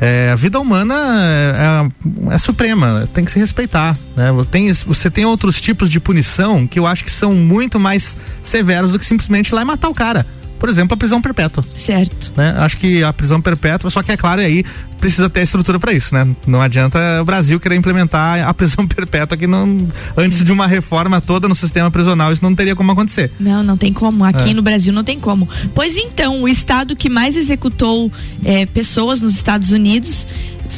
É, 0.00 0.30
a 0.32 0.36
vida 0.36 0.58
humana 0.58 0.94
é, 1.22 2.30
é- 2.30 2.34
é 2.34 2.38
suprema, 2.38 3.06
tem 3.12 3.24
que 3.24 3.30
se 3.30 3.38
respeitar. 3.38 3.96
Né? 4.16 4.28
Tem, 4.50 4.72
você 4.72 5.10
tem 5.10 5.26
outros 5.26 5.60
tipos 5.60 5.90
de 5.90 6.00
punição 6.00 6.66
que 6.66 6.78
eu 6.78 6.86
acho 6.86 7.04
que 7.04 7.10
são 7.12 7.34
muito 7.34 7.78
mais 7.78 8.16
severos 8.42 8.92
do 8.92 8.98
que 8.98 9.04
simplesmente 9.04 9.48
ir 9.50 9.54
lá 9.54 9.62
e 9.62 9.64
matar 9.66 9.88
o 9.90 9.94
cara. 9.94 10.26
Por 10.60 10.68
exemplo, 10.68 10.94
a 10.94 10.96
prisão 10.96 11.20
perpétua. 11.20 11.64
certo. 11.76 12.32
né? 12.36 12.54
Acho 12.58 12.76
que 12.76 13.02
a 13.02 13.12
prisão 13.12 13.40
perpétua, 13.40 13.90
só 13.90 14.02
que 14.02 14.12
é 14.12 14.16
claro, 14.16 14.40
aí 14.42 14.62
precisa 15.00 15.28
ter 15.30 15.40
estrutura 15.42 15.80
para 15.80 15.92
isso, 15.92 16.14
né? 16.14 16.28
Não 16.46 16.60
adianta 16.60 16.98
o 17.20 17.24
Brasil 17.24 17.58
querer 17.58 17.74
implementar 17.76 18.46
a 18.46 18.52
prisão 18.54 18.86
perpétua 18.88 19.36
que 19.36 19.46
não 19.46 19.88
antes 20.16 20.44
de 20.44 20.52
uma 20.52 20.66
reforma 20.66 21.20
toda 21.20 21.48
no 21.48 21.56
sistema 21.56 21.90
prisional, 21.90 22.32
isso 22.32 22.42
não 22.44 22.54
teria 22.54 22.76
como 22.76 22.92
acontecer. 22.92 23.32
Não, 23.40 23.62
não 23.62 23.76
tem 23.76 23.92
como. 23.92 24.22
Aqui 24.22 24.50
É. 24.50 24.54
no 24.54 24.60
Brasil 24.62 24.92
não 24.92 25.02
tem 25.02 25.18
como. 25.18 25.48
Pois 25.74 25.96
então, 25.96 26.42
o 26.42 26.48
estado 26.48 26.94
que 26.94 27.08
mais 27.08 27.34
executou 27.36 28.12
eh, 28.44 28.66
pessoas 28.66 29.22
nos 29.22 29.34
Estados 29.34 29.72
Unidos 29.72 30.28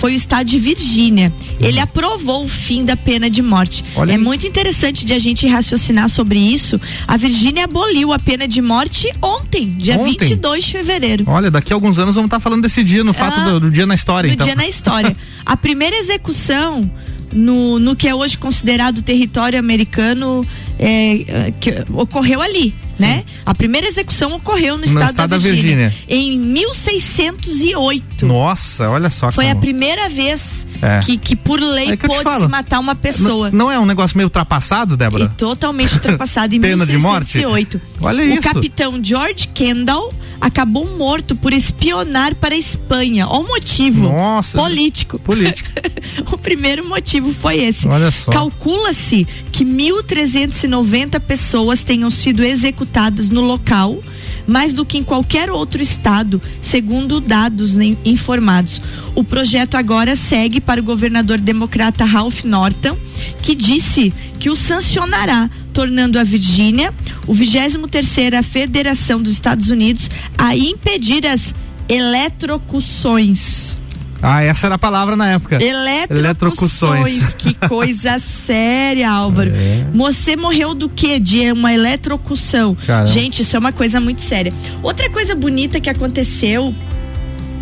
foi 0.02 0.14
o 0.14 0.16
estado 0.16 0.48
de 0.48 0.58
Virgínia. 0.58 1.32
Ele 1.60 1.78
aprovou 1.78 2.44
o 2.44 2.48
fim 2.48 2.84
da 2.84 2.96
pena 2.96 3.30
de 3.30 3.40
morte. 3.40 3.84
Uhum. 3.94 4.00
Olha 4.00 4.10
é 4.10 4.16
aí. 4.16 4.20
muito 4.20 4.44
interessante 4.44 5.06
de 5.06 5.12
a 5.12 5.18
gente 5.20 5.46
raciocinar 5.46 6.08
sobre 6.08 6.40
isso. 6.40 6.80
A 7.06 7.16
Virgínia 7.16 7.66
aboliu 7.66 8.12
a 8.12 8.18
pena 8.18 8.48
de 8.48 8.60
morte 8.60 9.08
ontem, 9.22 9.66
dia 9.66 9.96
Ontem? 9.96 10.16
22 10.18 10.64
de 10.64 10.72
fevereiro. 10.72 11.24
Olha, 11.28 11.52
daqui 11.52 11.72
a 11.72 11.76
alguns 11.76 12.00
anos 12.00 12.16
vamos 12.16 12.26
estar 12.26 12.40
falando 12.40 12.62
desse 12.62 12.82
dia, 12.82 13.04
no 13.04 13.14
fato 13.14 13.38
Ah, 13.38 13.50
do, 13.50 13.60
do 13.60 13.70
dia 13.70 13.86
na 13.86 13.94
história, 13.94 14.28
do 14.28 14.34
então. 14.34 14.44
dia 14.44 14.56
na 14.56 14.66
história. 14.66 15.16
a 15.46 15.56
primeira 15.56 15.96
execução 15.96 16.90
no, 17.32 17.78
no 17.78 17.94
que 17.94 18.08
é 18.08 18.14
hoje 18.14 18.36
considerado 18.36 19.02
território 19.02 19.56
americano 19.56 20.44
é, 20.80 21.52
que 21.60 21.84
ocorreu 21.92 22.42
ali, 22.42 22.74
né? 22.98 23.24
A 23.44 23.54
primeira 23.54 23.86
execução 23.86 24.32
ocorreu 24.34 24.76
no 24.76 24.84
estado, 24.84 25.10
estado 25.10 25.28
da, 25.30 25.36
da 25.36 25.38
Virgínia, 25.42 25.88
Virgínia. 25.90 25.94
em 26.08 26.38
1608. 26.38 28.26
Nossa, 28.26 28.88
olha 28.90 29.10
só. 29.10 29.30
Foi 29.32 29.46
a 29.46 29.50
como- 29.50 29.60
primeira 29.60 30.08
vez 30.08 30.66
É. 30.80 31.00
que, 31.00 31.16
que 31.16 31.34
por 31.36 31.60
lei 31.60 31.90
É 31.92 31.96
pôde 31.96 32.38
se 32.40 32.48
matar 32.48 32.78
uma 32.80 32.94
pessoa. 32.94 33.48
N- 33.48 33.56
Não 33.56 33.70
é 33.70 33.78
um 33.78 33.86
negócio 33.86 34.16
meio 34.16 34.26
ultrapassado, 34.26 34.94
E 34.94 34.96
Débora? 34.96 35.28
totalmente 35.36 35.94
ultrapassado 35.94 36.54
em 36.54 36.60
Pena 36.62 36.84
de 36.86 36.96
morte? 36.98 37.38
1608. 37.38 37.80
Olha 38.00 38.24
o 38.24 38.28
isso. 38.28 38.42
capitão 38.42 38.98
George 39.02 39.48
Kendall 39.48 40.12
acabou 40.40 40.96
morto 40.98 41.36
por 41.36 41.52
espionar 41.52 42.34
para 42.34 42.54
a 42.54 42.58
Espanha. 42.58 43.28
Olha 43.28 43.44
o 43.44 43.48
motivo. 43.48 44.02
Nossa. 44.08 44.58
Político. 44.58 45.18
Político. 45.20 45.70
o 46.32 46.36
primeiro 46.38 46.84
motivo 46.88 47.32
foi 47.32 47.60
esse. 47.62 47.86
Olha 47.86 48.10
só. 48.10 48.32
Calcula-se 48.32 49.24
que 49.52 49.64
1.390 49.64 51.20
pessoas 51.20 51.84
tenham 51.84 52.10
sido 52.10 52.42
executadas 52.42 52.91
no 53.30 53.40
local, 53.40 54.02
mais 54.46 54.72
do 54.72 54.84
que 54.84 54.98
em 54.98 55.02
qualquer 55.02 55.50
outro 55.50 55.82
estado, 55.82 56.40
segundo 56.60 57.20
dados 57.20 57.76
informados. 58.04 58.80
O 59.14 59.24
projeto 59.24 59.76
agora 59.76 60.16
segue 60.16 60.60
para 60.60 60.80
o 60.80 60.84
governador 60.84 61.38
democrata 61.38 62.04
Ralph 62.04 62.44
Norton, 62.44 62.96
que 63.42 63.54
disse 63.54 64.12
que 64.38 64.50
o 64.50 64.56
sancionará, 64.56 65.50
tornando 65.72 66.18
a 66.18 66.24
Virgínia, 66.24 66.92
o 67.26 67.34
23ª 67.34 68.42
Federação 68.42 69.22
dos 69.22 69.32
Estados 69.32 69.70
Unidos, 69.70 70.10
a 70.36 70.56
impedir 70.56 71.26
as 71.26 71.54
eletrocuções. 71.88 73.78
Ah, 74.22 74.42
essa 74.42 74.66
era 74.66 74.76
a 74.76 74.78
palavra 74.78 75.16
na 75.16 75.30
época. 75.30 75.62
Eletrocuções. 75.62 76.20
Eletrocuções. 76.20 77.34
Que 77.34 77.54
coisa 77.54 78.18
séria, 78.46 79.10
Álvaro. 79.10 79.50
É. 79.50 79.84
Você 79.92 80.36
morreu 80.36 80.74
do 80.74 80.88
quê? 80.88 81.18
De 81.18 81.50
uma 81.50 81.72
eletrocução. 81.74 82.76
Caramba. 82.86 83.08
Gente, 83.08 83.42
isso 83.42 83.56
é 83.56 83.58
uma 83.58 83.72
coisa 83.72 84.00
muito 84.00 84.22
séria. 84.22 84.52
Outra 84.82 85.10
coisa 85.10 85.34
bonita 85.34 85.80
que 85.80 85.90
aconteceu 85.90 86.74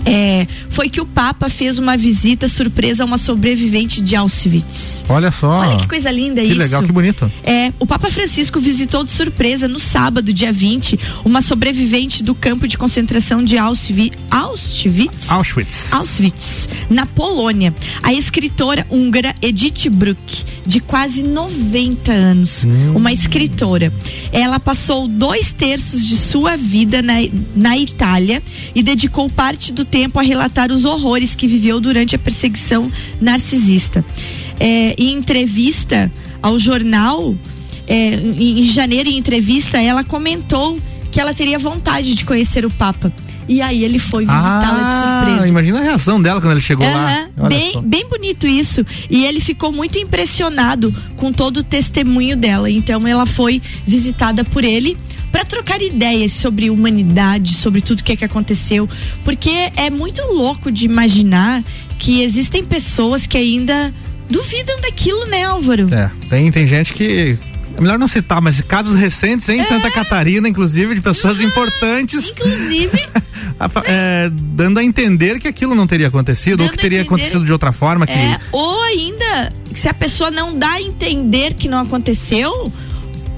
é, 0.04 0.46
foi 0.68 0.88
que 0.88 1.00
o 1.00 1.06
Papa 1.06 1.48
fez 1.48 1.78
uma 1.78 1.96
visita 1.96 2.48
surpresa 2.48 3.02
a 3.02 3.06
uma 3.06 3.18
sobrevivente 3.18 4.00
de 4.00 4.16
Auschwitz. 4.16 5.04
Olha 5.08 5.30
só. 5.30 5.50
Olha 5.50 5.76
que 5.78 5.88
coisa 5.88 6.10
linda 6.10 6.40
Que 6.40 6.48
isso. 6.48 6.56
legal, 6.58 6.82
que 6.82 6.92
bonito. 6.92 7.30
É, 7.44 7.72
o 7.78 7.86
Papa 7.86 8.10
Francisco 8.10 8.60
visitou 8.60 9.04
de 9.04 9.10
surpresa 9.10 9.66
no 9.68 9.78
sábado, 9.78 10.32
dia 10.32 10.52
20, 10.52 10.98
uma 11.24 11.42
sobrevivente 11.42 12.22
do 12.22 12.34
campo 12.34 12.66
de 12.66 12.76
concentração 12.78 13.44
de 13.44 13.58
Auschwitz. 13.58 14.16
Auschwitz? 14.30 15.30
Auschwitz. 15.30 15.92
Auschwitz, 15.92 16.68
na 16.88 17.06
Polônia. 17.06 17.74
A 18.02 18.12
escritora 18.12 18.86
húngara 18.90 19.34
Edith 19.42 19.88
Bruck, 19.90 20.44
de 20.66 20.80
quase 20.80 21.22
90 21.22 22.12
anos, 22.12 22.64
uma 22.94 23.12
escritora. 23.12 23.92
Ela 24.32 24.58
passou 24.60 25.08
dois 25.08 25.52
terços 25.52 26.06
de 26.06 26.16
sua 26.16 26.56
vida 26.56 27.02
na, 27.02 27.14
na 27.54 27.76
Itália 27.78 28.42
e 28.74 28.82
dedicou 28.82 29.28
parte 29.28 29.72
do 29.72 29.84
tempo 29.90 30.18
a 30.18 30.22
relatar 30.22 30.70
os 30.70 30.84
horrores 30.84 31.34
que 31.34 31.46
viveu 31.46 31.80
durante 31.80 32.14
a 32.14 32.18
perseguição 32.18 32.90
narcisista. 33.20 34.04
É, 34.58 34.94
em 34.98 35.12
entrevista 35.14 36.10
ao 36.42 36.58
jornal, 36.58 37.34
é, 37.86 38.14
em, 38.14 38.60
em 38.60 38.64
janeiro, 38.66 39.08
em 39.08 39.16
entrevista, 39.18 39.80
ela 39.80 40.04
comentou 40.04 40.78
que 41.10 41.20
ela 41.20 41.34
teria 41.34 41.58
vontade 41.58 42.14
de 42.14 42.24
conhecer 42.24 42.64
o 42.64 42.70
Papa. 42.70 43.12
E 43.48 43.60
aí 43.60 43.82
ele 43.82 43.98
foi 43.98 44.24
visitá-la 44.24 44.60
de 44.78 44.84
Ah, 44.84 45.22
surpresa. 45.26 45.48
imagina 45.48 45.80
a 45.80 45.82
reação 45.82 46.22
dela 46.22 46.40
quando 46.40 46.52
ele 46.52 46.60
chegou 46.60 46.86
lá. 46.86 46.92
Aham, 47.10 47.28
Olha 47.38 47.48
bem, 47.48 47.72
só. 47.72 47.80
bem 47.80 48.08
bonito 48.08 48.46
isso. 48.46 48.86
E 49.10 49.24
ele 49.24 49.40
ficou 49.40 49.72
muito 49.72 49.98
impressionado 49.98 50.94
com 51.16 51.32
todo 51.32 51.56
o 51.56 51.62
testemunho 51.64 52.36
dela. 52.36 52.70
Então 52.70 53.04
ela 53.08 53.26
foi 53.26 53.60
visitada 53.84 54.44
por 54.44 54.62
ele 54.62 54.96
para 55.30 55.44
trocar 55.44 55.80
ideias 55.80 56.32
sobre 56.32 56.70
humanidade, 56.70 57.54
sobre 57.54 57.80
tudo 57.80 58.02
que, 58.02 58.12
é 58.12 58.16
que 58.16 58.24
aconteceu. 58.24 58.88
Porque 59.24 59.50
é 59.76 59.90
muito 59.90 60.22
louco 60.26 60.70
de 60.70 60.84
imaginar 60.84 61.62
que 61.98 62.22
existem 62.22 62.64
pessoas 62.64 63.26
que 63.26 63.36
ainda 63.36 63.92
duvidam 64.28 64.80
daquilo, 64.80 65.26
né, 65.26 65.44
Álvaro? 65.44 65.92
É, 65.92 66.10
tem, 66.28 66.50
tem 66.50 66.66
gente 66.66 66.92
que. 66.92 67.38
É 67.76 67.80
melhor 67.80 67.98
não 67.98 68.08
citar, 68.08 68.42
mas 68.42 68.60
casos 68.60 68.94
recentes 68.94 69.48
É. 69.48 69.54
em 69.54 69.64
Santa 69.64 69.90
Catarina, 69.90 70.48
inclusive, 70.48 70.94
de 70.94 71.00
pessoas 71.00 71.40
importantes 71.40 72.30
Inclusive, 72.30 73.08
é, 73.86 74.28
dando 74.30 74.78
a 74.78 74.84
entender 74.84 75.38
que 75.38 75.46
aquilo 75.48 75.74
não 75.74 75.86
teria 75.86 76.08
acontecido, 76.08 76.60
ou 76.60 76.66
Dando 76.66 76.72
que 76.72 76.80
a 76.80 76.82
teria 76.82 77.02
acontecido 77.02 77.44
de 77.44 77.52
outra 77.52 77.72
forma. 77.72 78.06
Que, 78.06 78.12
É, 78.12 78.38
ou 78.52 78.82
ainda, 78.82 79.52
se 79.74 79.88
a 79.88 79.94
pessoa 79.94 80.30
não 80.30 80.58
dá 80.58 80.72
a 80.72 80.82
entender 80.82 81.54
que 81.54 81.68
não 81.68 81.78
aconteceu, 81.78 82.70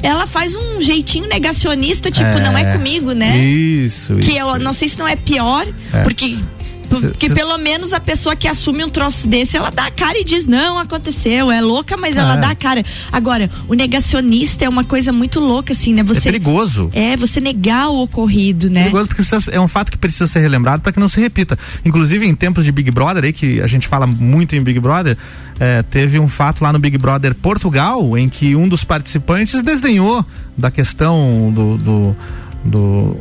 ela 0.03 0.27
faz 0.27 0.55
um 0.57 0.81
jeitinho 0.83 1.27
negacionista, 1.29 2.11
tipo, 2.11 2.39
não 2.41 2.57
é 2.59 2.73
comigo, 2.73 3.13
né? 3.13 3.37
Isso, 3.37 4.17
Que 4.17 4.33
isso. 4.33 4.39
eu 4.39 4.59
não 4.59 4.73
sei 4.73 4.89
se 4.89 4.99
não 4.99 5.07
é 5.07 5.17
pior, 5.17 5.67
É. 5.93 6.03
porque. 6.03 6.37
Porque 7.01 7.29
cê- 7.29 7.35
pelo 7.35 7.57
menos 7.59 7.93
a 7.93 8.01
pessoa 8.01 8.35
que 8.37 8.47
assume 8.49 8.85
um 8.85 8.89
troço 8.91 9.27
desse, 9.27 9.57
ela 9.57 9.71
dá 9.71 9.87
a 9.87 9.91
cara 9.91 10.19
e 10.19 10.25
diz, 10.25 10.47
não, 10.47 10.79
aconteceu, 10.79 11.51
é 11.51 11.61
louca, 11.61 11.97
mas 11.97 12.17
ela 12.17 12.35
É. 12.35 12.41
dá 12.41 12.51
a 12.51 12.55
cara. 12.55 12.83
Agora, 13.11 13.51
o 13.69 13.75
negacionista 13.75 14.65
é 14.65 14.69
uma 14.69 14.85
coisa 14.85 15.13
muito 15.13 15.41
louca, 15.41 15.73
assim, 15.73 15.93
né? 15.95 16.01
É 16.01 16.05
Você, 16.05 16.21
perigoso. 16.23 16.91
É, 16.93 17.17
você 17.17 17.41
negar 17.41 17.89
o 17.91 18.03
ocorrido, 18.03 18.69
né? 18.71 18.83
Perigoso 18.85 19.09
porque 19.09 19.23
precisa- 19.23 19.51
é 19.51 19.61
um 19.61 19.69
fato 19.69 19.91
que 19.91 19.99
precisa 19.99 20.27
ser 20.27 20.41
relembrado 20.41 20.83
para 20.83 20.93
que 20.93 21.01
não 21.01 21.09
se 21.09 21.21
repita. 21.21 21.59
Inclusive, 21.85 22.27
em 22.27 22.35
tempos 22.35 22.65
de 22.65 22.73
Big 22.73 22.91
Brother, 22.91 23.25
aí, 23.25 23.33
que 23.33 23.61
a 23.61 23.67
gente 23.67 23.89
fala 23.89 24.07
muito 24.07 24.55
em 24.57 24.63
Big 24.63 24.79
Brother, 24.81 25.17
é, 25.61 25.83
teve 25.83 26.19
um 26.19 26.29
fato 26.29 26.63
lá 26.63 26.73
no 26.73 26.79
Big 26.79 26.97
Brother 26.99 27.35
Portugal, 27.35 28.17
em 28.19 28.29
que 28.29 28.57
um 28.57 28.69
dos 28.69 28.85
participantes 28.85 29.63
desdenhou 29.63 30.25
da 30.57 30.71
questão 30.71 31.53
do. 31.55 31.77
do, 31.79 32.17
do- 32.65 33.17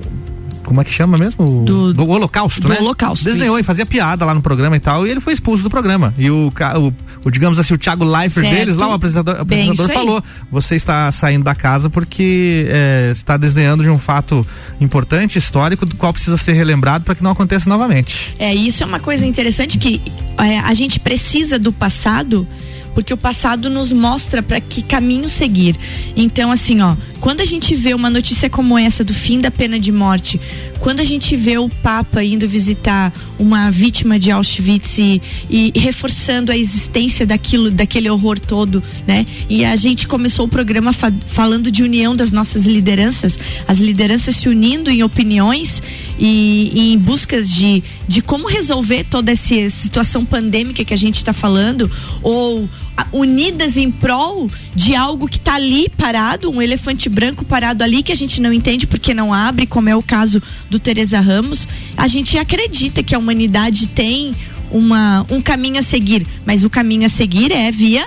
como 0.63 0.81
é 0.81 0.83
que 0.83 0.91
chama 0.91 1.17
mesmo? 1.17 1.63
Do- 1.65 2.09
holocausto, 2.09 2.61
do 2.61 2.69
né? 2.69 2.77
Holocausto, 2.79 3.25
Desdenhou 3.25 3.57
e 3.59 3.63
fazia 3.63 3.85
piada 3.85 4.25
lá 4.25 4.33
no 4.33 4.41
programa 4.41 4.75
e 4.75 4.79
tal, 4.79 5.05
e 5.05 5.09
ele 5.09 5.19
foi 5.19 5.33
expulso 5.33 5.63
do 5.63 5.69
programa. 5.69 6.13
E 6.17 6.29
o, 6.29 6.51
o, 6.51 6.93
o, 7.25 7.31
digamos 7.31 7.59
assim, 7.59 7.73
o 7.73 7.77
Thiago 7.77 8.03
Leifert 8.03 8.45
Certo. 8.45 8.57
deles 8.57 8.77
lá, 8.77 8.87
o 8.87 8.93
apresentador, 8.93 9.35
o 9.37 9.41
apresentador 9.41 9.89
falou: 9.91 10.23
você 10.51 10.75
está 10.75 11.11
saindo 11.11 11.43
da 11.43 11.55
casa 11.55 11.89
porque 11.89 12.65
é, 12.69 13.09
está 13.11 13.37
desdenhando 13.37 13.83
de 13.83 13.89
um 13.89 13.97
fato 13.99 14.45
importante, 14.79 15.37
histórico, 15.37 15.85
do 15.85 15.95
qual 15.95 16.13
precisa 16.13 16.37
ser 16.37 16.53
relembrado 16.53 17.03
para 17.03 17.15
que 17.15 17.23
não 17.23 17.31
aconteça 17.31 17.69
novamente. 17.69 18.35
É, 18.39 18.53
isso 18.53 18.83
é 18.83 18.85
uma 18.85 18.99
coisa 18.99 19.25
interessante 19.25 19.77
que 19.77 20.01
é, 20.37 20.59
a 20.59 20.73
gente 20.73 20.99
precisa 20.99 21.57
do 21.59 21.71
passado, 21.71 22.47
porque 22.93 23.13
o 23.13 23.17
passado 23.17 23.69
nos 23.69 23.91
mostra 23.91 24.41
para 24.43 24.59
que 24.59 24.81
caminho 24.81 25.29
seguir. 25.29 25.75
Então, 26.15 26.51
assim, 26.51 26.81
ó, 26.81 26.95
quando 27.19 27.41
a 27.41 27.45
gente 27.45 27.75
vê 27.75 27.93
uma 27.93 28.09
notícia 28.09 28.49
como 28.49 28.77
essa 28.77 29.03
do 29.03 29.13
fim 29.13 29.39
da 29.39 29.51
pena 29.51 29.79
de 29.79 29.91
morte, 29.91 30.41
quando 30.79 30.99
a 30.99 31.03
gente 31.03 31.35
vê 31.35 31.57
o 31.57 31.69
Papa 31.69 32.23
indo 32.23 32.47
visitar 32.47 33.13
uma 33.37 33.69
vítima 33.69 34.17
de 34.17 34.31
Auschwitz 34.31 34.97
e, 34.97 35.21
e 35.49 35.71
reforçando 35.75 36.51
a 36.51 36.57
existência 36.57 37.25
daquilo, 37.25 37.69
daquele 37.69 38.09
horror 38.09 38.39
todo, 38.39 38.83
né? 39.07 39.25
E 39.47 39.63
a 39.63 39.75
gente 39.75 40.07
começou 40.07 40.45
o 40.45 40.49
programa 40.49 40.91
fa- 40.93 41.13
falando 41.27 41.71
de 41.71 41.83
união 41.83 42.15
das 42.15 42.31
nossas 42.31 42.65
lideranças, 42.65 43.37
as 43.67 43.77
lideranças 43.77 44.35
se 44.37 44.49
unindo 44.49 44.89
em 44.89 45.03
opiniões 45.03 45.83
e, 46.21 46.71
e 46.75 46.93
em 46.93 46.99
buscas 46.99 47.49
de, 47.49 47.83
de 48.07 48.21
como 48.21 48.47
resolver 48.47 49.03
toda 49.05 49.31
essa 49.31 49.69
situação 49.71 50.23
pandêmica 50.23 50.85
que 50.85 50.93
a 50.93 50.97
gente 50.97 51.15
está 51.15 51.33
falando, 51.33 51.89
ou 52.21 52.69
unidas 53.11 53.75
em 53.75 53.89
prol 53.89 54.47
de 54.75 54.95
algo 54.95 55.27
que 55.27 55.37
está 55.37 55.55
ali 55.55 55.89
parado, 55.89 56.51
um 56.51 56.61
elefante 56.61 57.09
branco 57.09 57.43
parado 57.43 57.83
ali 57.83 58.03
que 58.03 58.11
a 58.11 58.15
gente 58.15 58.39
não 58.39 58.53
entende 58.53 58.85
porque 58.85 59.15
não 59.15 59.33
abre, 59.33 59.65
como 59.65 59.89
é 59.89 59.95
o 59.95 60.03
caso 60.03 60.41
do 60.69 60.77
Teresa 60.77 61.19
Ramos. 61.19 61.67
A 61.97 62.07
gente 62.07 62.37
acredita 62.37 63.01
que 63.01 63.15
a 63.15 63.19
humanidade 63.19 63.87
tem 63.87 64.35
uma, 64.69 65.25
um 65.27 65.41
caminho 65.41 65.79
a 65.79 65.83
seguir, 65.83 66.27
mas 66.45 66.63
o 66.63 66.69
caminho 66.69 67.07
a 67.07 67.09
seguir 67.09 67.51
é 67.51 67.71
via 67.71 68.05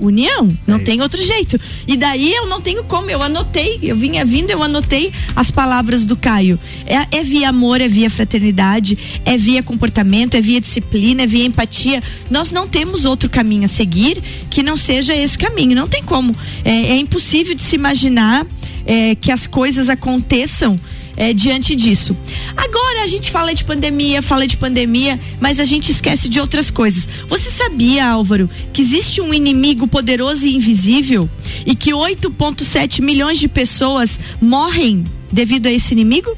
união, 0.00 0.56
não 0.66 0.78
tem 0.78 1.00
outro 1.02 1.22
jeito. 1.24 1.58
E 1.86 1.96
daí 1.96 2.32
eu 2.32 2.46
não 2.46 2.60
tenho 2.60 2.84
como, 2.84 3.10
eu 3.10 3.22
anotei, 3.22 3.78
eu 3.82 3.96
vinha 3.96 4.24
vindo, 4.24 4.50
eu 4.50 4.62
anotei 4.62 5.12
as 5.34 5.50
palavras 5.50 6.06
do 6.06 6.16
Caio. 6.16 6.58
É, 6.86 7.18
é 7.18 7.24
via 7.24 7.48
amor, 7.48 7.80
é 7.80 7.88
via 7.88 8.08
fraternidade, 8.10 8.98
é 9.24 9.36
via 9.36 9.62
comportamento, 9.62 10.36
é 10.36 10.40
via 10.40 10.60
disciplina, 10.60 11.22
é 11.22 11.26
via 11.26 11.44
empatia. 11.44 12.02
Nós 12.30 12.50
não 12.50 12.68
temos 12.68 13.04
outro 13.04 13.28
caminho 13.28 13.64
a 13.64 13.68
seguir 13.68 14.22
que 14.50 14.62
não 14.62 14.76
seja 14.76 15.14
esse 15.14 15.36
caminho, 15.36 15.74
não 15.74 15.88
tem 15.88 16.02
como. 16.02 16.34
É, 16.64 16.70
é 16.70 16.96
impossível 16.96 17.54
de 17.54 17.62
se 17.62 17.74
imaginar 17.74 18.46
é, 18.86 19.14
que 19.14 19.30
as 19.30 19.46
coisas 19.46 19.88
aconteçam 19.88 20.78
é, 21.18 21.34
diante 21.34 21.74
disso. 21.74 22.16
Agora 22.56 23.02
a 23.02 23.06
gente 23.08 23.28
fala 23.32 23.52
de 23.52 23.64
pandemia, 23.64 24.22
fala 24.22 24.46
de 24.46 24.56
pandemia, 24.56 25.18
mas 25.40 25.58
a 25.58 25.64
gente 25.64 25.90
esquece 25.90 26.28
de 26.28 26.38
outras 26.38 26.70
coisas. 26.70 27.08
Você 27.28 27.50
sabia, 27.50 28.08
Álvaro, 28.08 28.48
que 28.72 28.80
existe 28.80 29.20
um 29.20 29.34
inimigo 29.34 29.88
poderoso 29.88 30.46
e 30.46 30.54
invisível 30.54 31.28
e 31.66 31.74
que 31.74 31.90
8,7 31.90 33.02
milhões 33.02 33.40
de 33.40 33.48
pessoas 33.48 34.20
morrem 34.40 35.02
devido 35.32 35.66
a 35.66 35.72
esse 35.72 35.92
inimigo? 35.92 36.36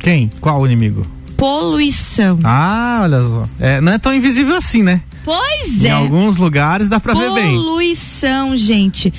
Quem? 0.00 0.30
Qual 0.38 0.66
inimigo? 0.66 1.06
Poluição. 1.34 2.38
Ah, 2.44 3.00
olha 3.04 3.20
só. 3.20 3.48
É, 3.58 3.80
não 3.80 3.92
é 3.92 3.98
tão 3.98 4.12
invisível 4.12 4.54
assim, 4.54 4.82
né? 4.82 5.00
Pois 5.24 5.82
Em 5.82 5.88
é. 5.88 5.92
alguns 5.92 6.36
lugares 6.36 6.90
dá 6.90 7.00
pra 7.00 7.14
ver 7.14 7.32
bem. 7.32 7.54
Poluição, 7.54 8.54
gente. 8.54 9.12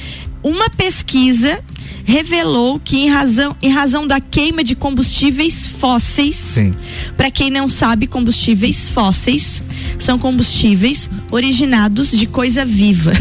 Uma 0.46 0.70
pesquisa 0.70 1.60
revelou 2.04 2.80
que 2.80 2.98
em 2.98 3.10
razão, 3.10 3.56
em 3.64 3.70
razão 3.72 4.06
da 4.06 4.22
queima 4.22 4.64
de 4.64 4.76
combustíveis 4.76 5.68
fósseis, 5.68 6.54
para 7.18 7.32
quem 7.32 7.50
não 7.50 7.68
sabe, 7.68 8.06
combustíveis 8.06 8.88
fósseis 8.88 9.64
são 9.98 10.20
combustíveis 10.20 11.10
originados 11.32 12.12
de 12.12 12.28
coisa 12.28 12.64
viva. 12.64 13.12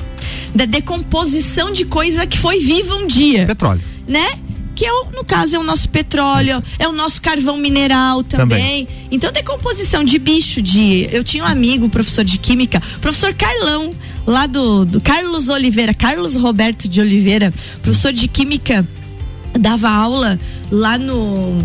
da 0.54 0.66
decomposição 0.66 1.72
de 1.72 1.86
coisa 1.86 2.26
que 2.26 2.36
foi 2.36 2.58
viva 2.58 2.94
um 2.94 3.06
dia 3.06 3.46
Petróleo. 3.46 3.80
né? 4.06 4.38
Que 4.74 4.84
é 4.84 4.92
o, 4.92 5.06
no 5.12 5.24
caso 5.24 5.56
é 5.56 5.58
o 5.58 5.62
nosso 5.62 5.88
petróleo, 5.88 6.62
é 6.78 6.86
o 6.86 6.92
nosso 6.92 7.22
carvão 7.22 7.56
mineral 7.56 8.22
também. 8.22 8.86
Então 9.10 9.32
decomposição 9.32 10.04
de 10.04 10.18
bicho, 10.18 10.60
de 10.60 11.08
eu 11.10 11.24
tinha 11.24 11.42
um 11.42 11.46
amigo, 11.46 11.88
professor 11.88 12.22
de 12.22 12.36
química, 12.36 12.82
professor 13.00 13.32
Carlão, 13.32 13.90
lá 14.26 14.46
do, 14.46 14.84
do 14.84 15.00
Carlos 15.00 15.48
Oliveira, 15.48 15.94
Carlos 15.94 16.34
Roberto 16.34 16.88
de 16.88 17.00
Oliveira, 17.00 17.52
professor 17.82 18.12
de 18.12 18.26
química, 18.28 18.86
dava 19.58 19.88
aula 19.88 20.38
lá 20.70 20.98
no 20.98 21.64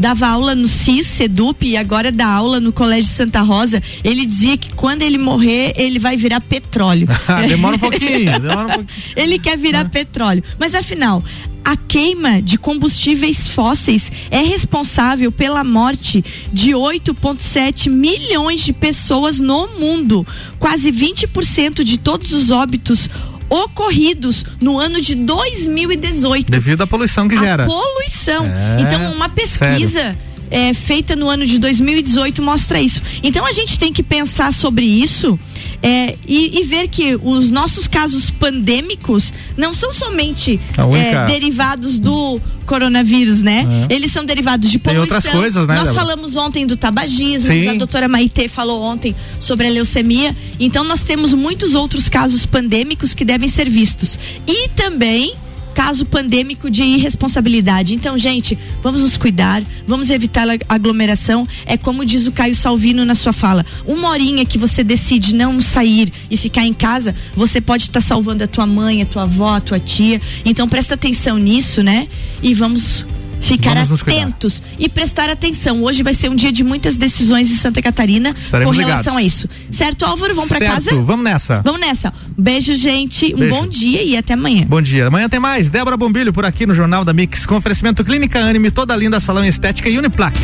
dava 0.00 0.26
aula 0.26 0.54
no 0.54 0.66
CIS, 0.66 1.06
Sedup 1.06 1.66
e 1.66 1.76
agora 1.76 2.10
dá 2.10 2.26
aula 2.26 2.58
no 2.58 2.72
Colégio 2.72 3.10
Santa 3.10 3.42
Rosa. 3.42 3.82
Ele 4.02 4.24
dizia 4.24 4.56
que 4.56 4.72
quando 4.72 5.02
ele 5.02 5.18
morrer, 5.18 5.74
ele 5.76 5.98
vai 5.98 6.16
virar 6.16 6.40
petróleo. 6.40 7.06
demora 7.46 7.76
um 7.76 7.78
pouquinho, 7.78 8.40
demora 8.40 8.66
um 8.66 8.70
pouquinho. 8.70 8.86
Ele 9.14 9.38
quer 9.38 9.58
virar 9.58 9.88
petróleo. 9.90 10.42
Mas 10.58 10.74
afinal, 10.74 11.22
a 11.64 11.76
queima 11.76 12.40
de 12.42 12.58
combustíveis 12.58 13.48
fósseis 13.48 14.10
é 14.30 14.40
responsável 14.40 15.30
pela 15.30 15.62
morte 15.62 16.24
de 16.52 16.70
8,7 16.70 17.90
milhões 17.90 18.60
de 18.60 18.72
pessoas 18.72 19.40
no 19.40 19.68
mundo. 19.78 20.26
Quase 20.58 20.90
20% 20.92 21.82
de 21.82 21.98
todos 21.98 22.32
os 22.32 22.50
óbitos 22.50 23.08
ocorridos 23.48 24.44
no 24.60 24.78
ano 24.78 25.00
de 25.00 25.16
2018 25.16 26.50
Devido 26.50 26.82
à 26.82 26.86
poluição 26.86 27.26
que 27.28 27.36
gera. 27.36 27.64
a 27.64 27.66
poluição. 27.66 28.46
É, 28.46 28.80
então, 28.80 29.12
uma 29.12 29.28
pesquisa 29.28 30.16
é, 30.50 30.74
feita 30.74 31.14
no 31.14 31.28
ano 31.28 31.46
de 31.46 31.58
2018 31.58 32.42
mostra 32.42 32.80
isso. 32.80 33.00
Então, 33.22 33.46
a 33.46 33.52
gente 33.52 33.78
tem 33.78 33.92
que 33.92 34.02
pensar 34.02 34.52
sobre 34.52 34.84
isso 34.84 35.38
é, 35.82 36.16
e, 36.26 36.60
e 36.60 36.64
ver 36.64 36.88
que 36.88 37.16
os 37.22 37.50
nossos 37.50 37.86
casos 37.86 38.30
pandêmicos 38.30 39.32
não 39.56 39.72
são 39.72 39.92
somente 39.92 40.60
A 40.76 40.84
única- 40.84 41.06
é, 41.22 41.26
derivados 41.26 41.98
do 41.98 42.40
coronavírus, 42.66 43.42
né? 43.42 43.66
Eles 43.88 44.12
são 44.12 44.24
derivados 44.24 44.70
de 44.70 44.78
Tem 44.78 44.94
poluição. 44.94 45.16
outras 45.16 45.32
coisas, 45.34 45.66
né, 45.66 45.74
Nós 45.74 45.88
Débora? 45.88 46.00
falamos 46.06 46.36
ontem 46.36 46.66
do 46.66 46.76
tabagismo, 46.76 47.48
Sim. 47.48 47.68
a 47.68 47.74
doutora 47.74 48.06
Maitê 48.06 48.46
falou 48.46 48.82
ontem 48.82 49.14
sobre 49.40 49.66
a 49.66 49.70
leucemia. 49.70 50.36
Então, 50.58 50.84
nós 50.84 51.02
temos 51.02 51.34
muitos 51.34 51.74
outros 51.74 52.08
casos 52.08 52.46
pandêmicos 52.46 53.12
que 53.12 53.24
devem 53.24 53.48
ser 53.48 53.68
vistos. 53.68 54.18
E 54.46 54.68
também 54.68 55.34
caso 55.80 56.04
pandêmico 56.04 56.70
de 56.70 56.82
irresponsabilidade. 56.82 57.94
Então, 57.94 58.18
gente, 58.18 58.58
vamos 58.82 59.00
nos 59.00 59.16
cuidar, 59.16 59.62
vamos 59.86 60.10
evitar 60.10 60.46
a 60.46 60.58
aglomeração. 60.68 61.48
É 61.64 61.78
como 61.78 62.04
diz 62.04 62.26
o 62.26 62.32
Caio 62.32 62.54
Salvino 62.54 63.02
na 63.02 63.14
sua 63.14 63.32
fala. 63.32 63.64
Uma 63.86 64.10
horinha 64.10 64.44
que 64.44 64.58
você 64.58 64.84
decide 64.84 65.34
não 65.34 65.62
sair 65.62 66.12
e 66.30 66.36
ficar 66.36 66.66
em 66.66 66.74
casa, 66.74 67.16
você 67.34 67.62
pode 67.62 67.84
estar 67.84 68.02
salvando 68.02 68.44
a 68.44 68.46
tua 68.46 68.66
mãe, 68.66 69.00
a 69.00 69.06
tua 69.06 69.22
avó, 69.22 69.54
a 69.54 69.60
tua 69.60 69.80
tia. 69.80 70.20
Então, 70.44 70.68
presta 70.68 70.96
atenção 70.96 71.38
nisso, 71.38 71.82
né? 71.82 72.08
E 72.42 72.52
vamos 72.52 73.06
ficar 73.40 73.74
Vamos 73.74 74.02
atentos 74.02 74.62
e 74.78 74.88
prestar 74.88 75.28
atenção. 75.30 75.82
Hoje 75.82 76.02
vai 76.02 76.14
ser 76.14 76.28
um 76.30 76.36
dia 76.36 76.52
de 76.52 76.62
muitas 76.62 76.96
decisões 76.96 77.50
em 77.50 77.56
Santa 77.56 77.82
Catarina 77.82 78.34
Estaremos 78.38 78.76
com 78.76 78.82
relação 78.82 79.18
ligados. 79.18 79.18
a 79.18 79.22
isso. 79.22 79.48
Certo, 79.70 80.04
Álvaro? 80.04 80.34
Vamos 80.34 80.48
pra 80.48 80.58
certo, 80.58 80.74
casa? 80.74 81.02
vamos 81.02 81.24
nessa. 81.24 81.60
Vamos 81.62 81.80
nessa. 81.80 82.12
Beijo, 82.36 82.74
gente. 82.74 83.34
Um 83.34 83.38
Beijo. 83.38 83.54
bom 83.54 83.66
dia 83.66 84.02
e 84.02 84.16
até 84.16 84.34
amanhã. 84.34 84.64
Bom 84.68 84.82
dia. 84.82 85.06
Amanhã 85.06 85.28
tem 85.28 85.40
mais. 85.40 85.70
Débora 85.70 85.96
Bombilho 85.96 86.32
por 86.32 86.44
aqui 86.44 86.66
no 86.66 86.74
Jornal 86.74 87.04
da 87.04 87.12
Mix, 87.12 87.46
com 87.46 87.56
oferecimento 87.56 88.04
Clínica 88.04 88.38
Anime, 88.38 88.70
toda 88.70 88.94
linda 88.94 89.18
salão 89.20 89.44
estética 89.44 89.88
e 89.88 89.98
Uniplac. 89.98 90.38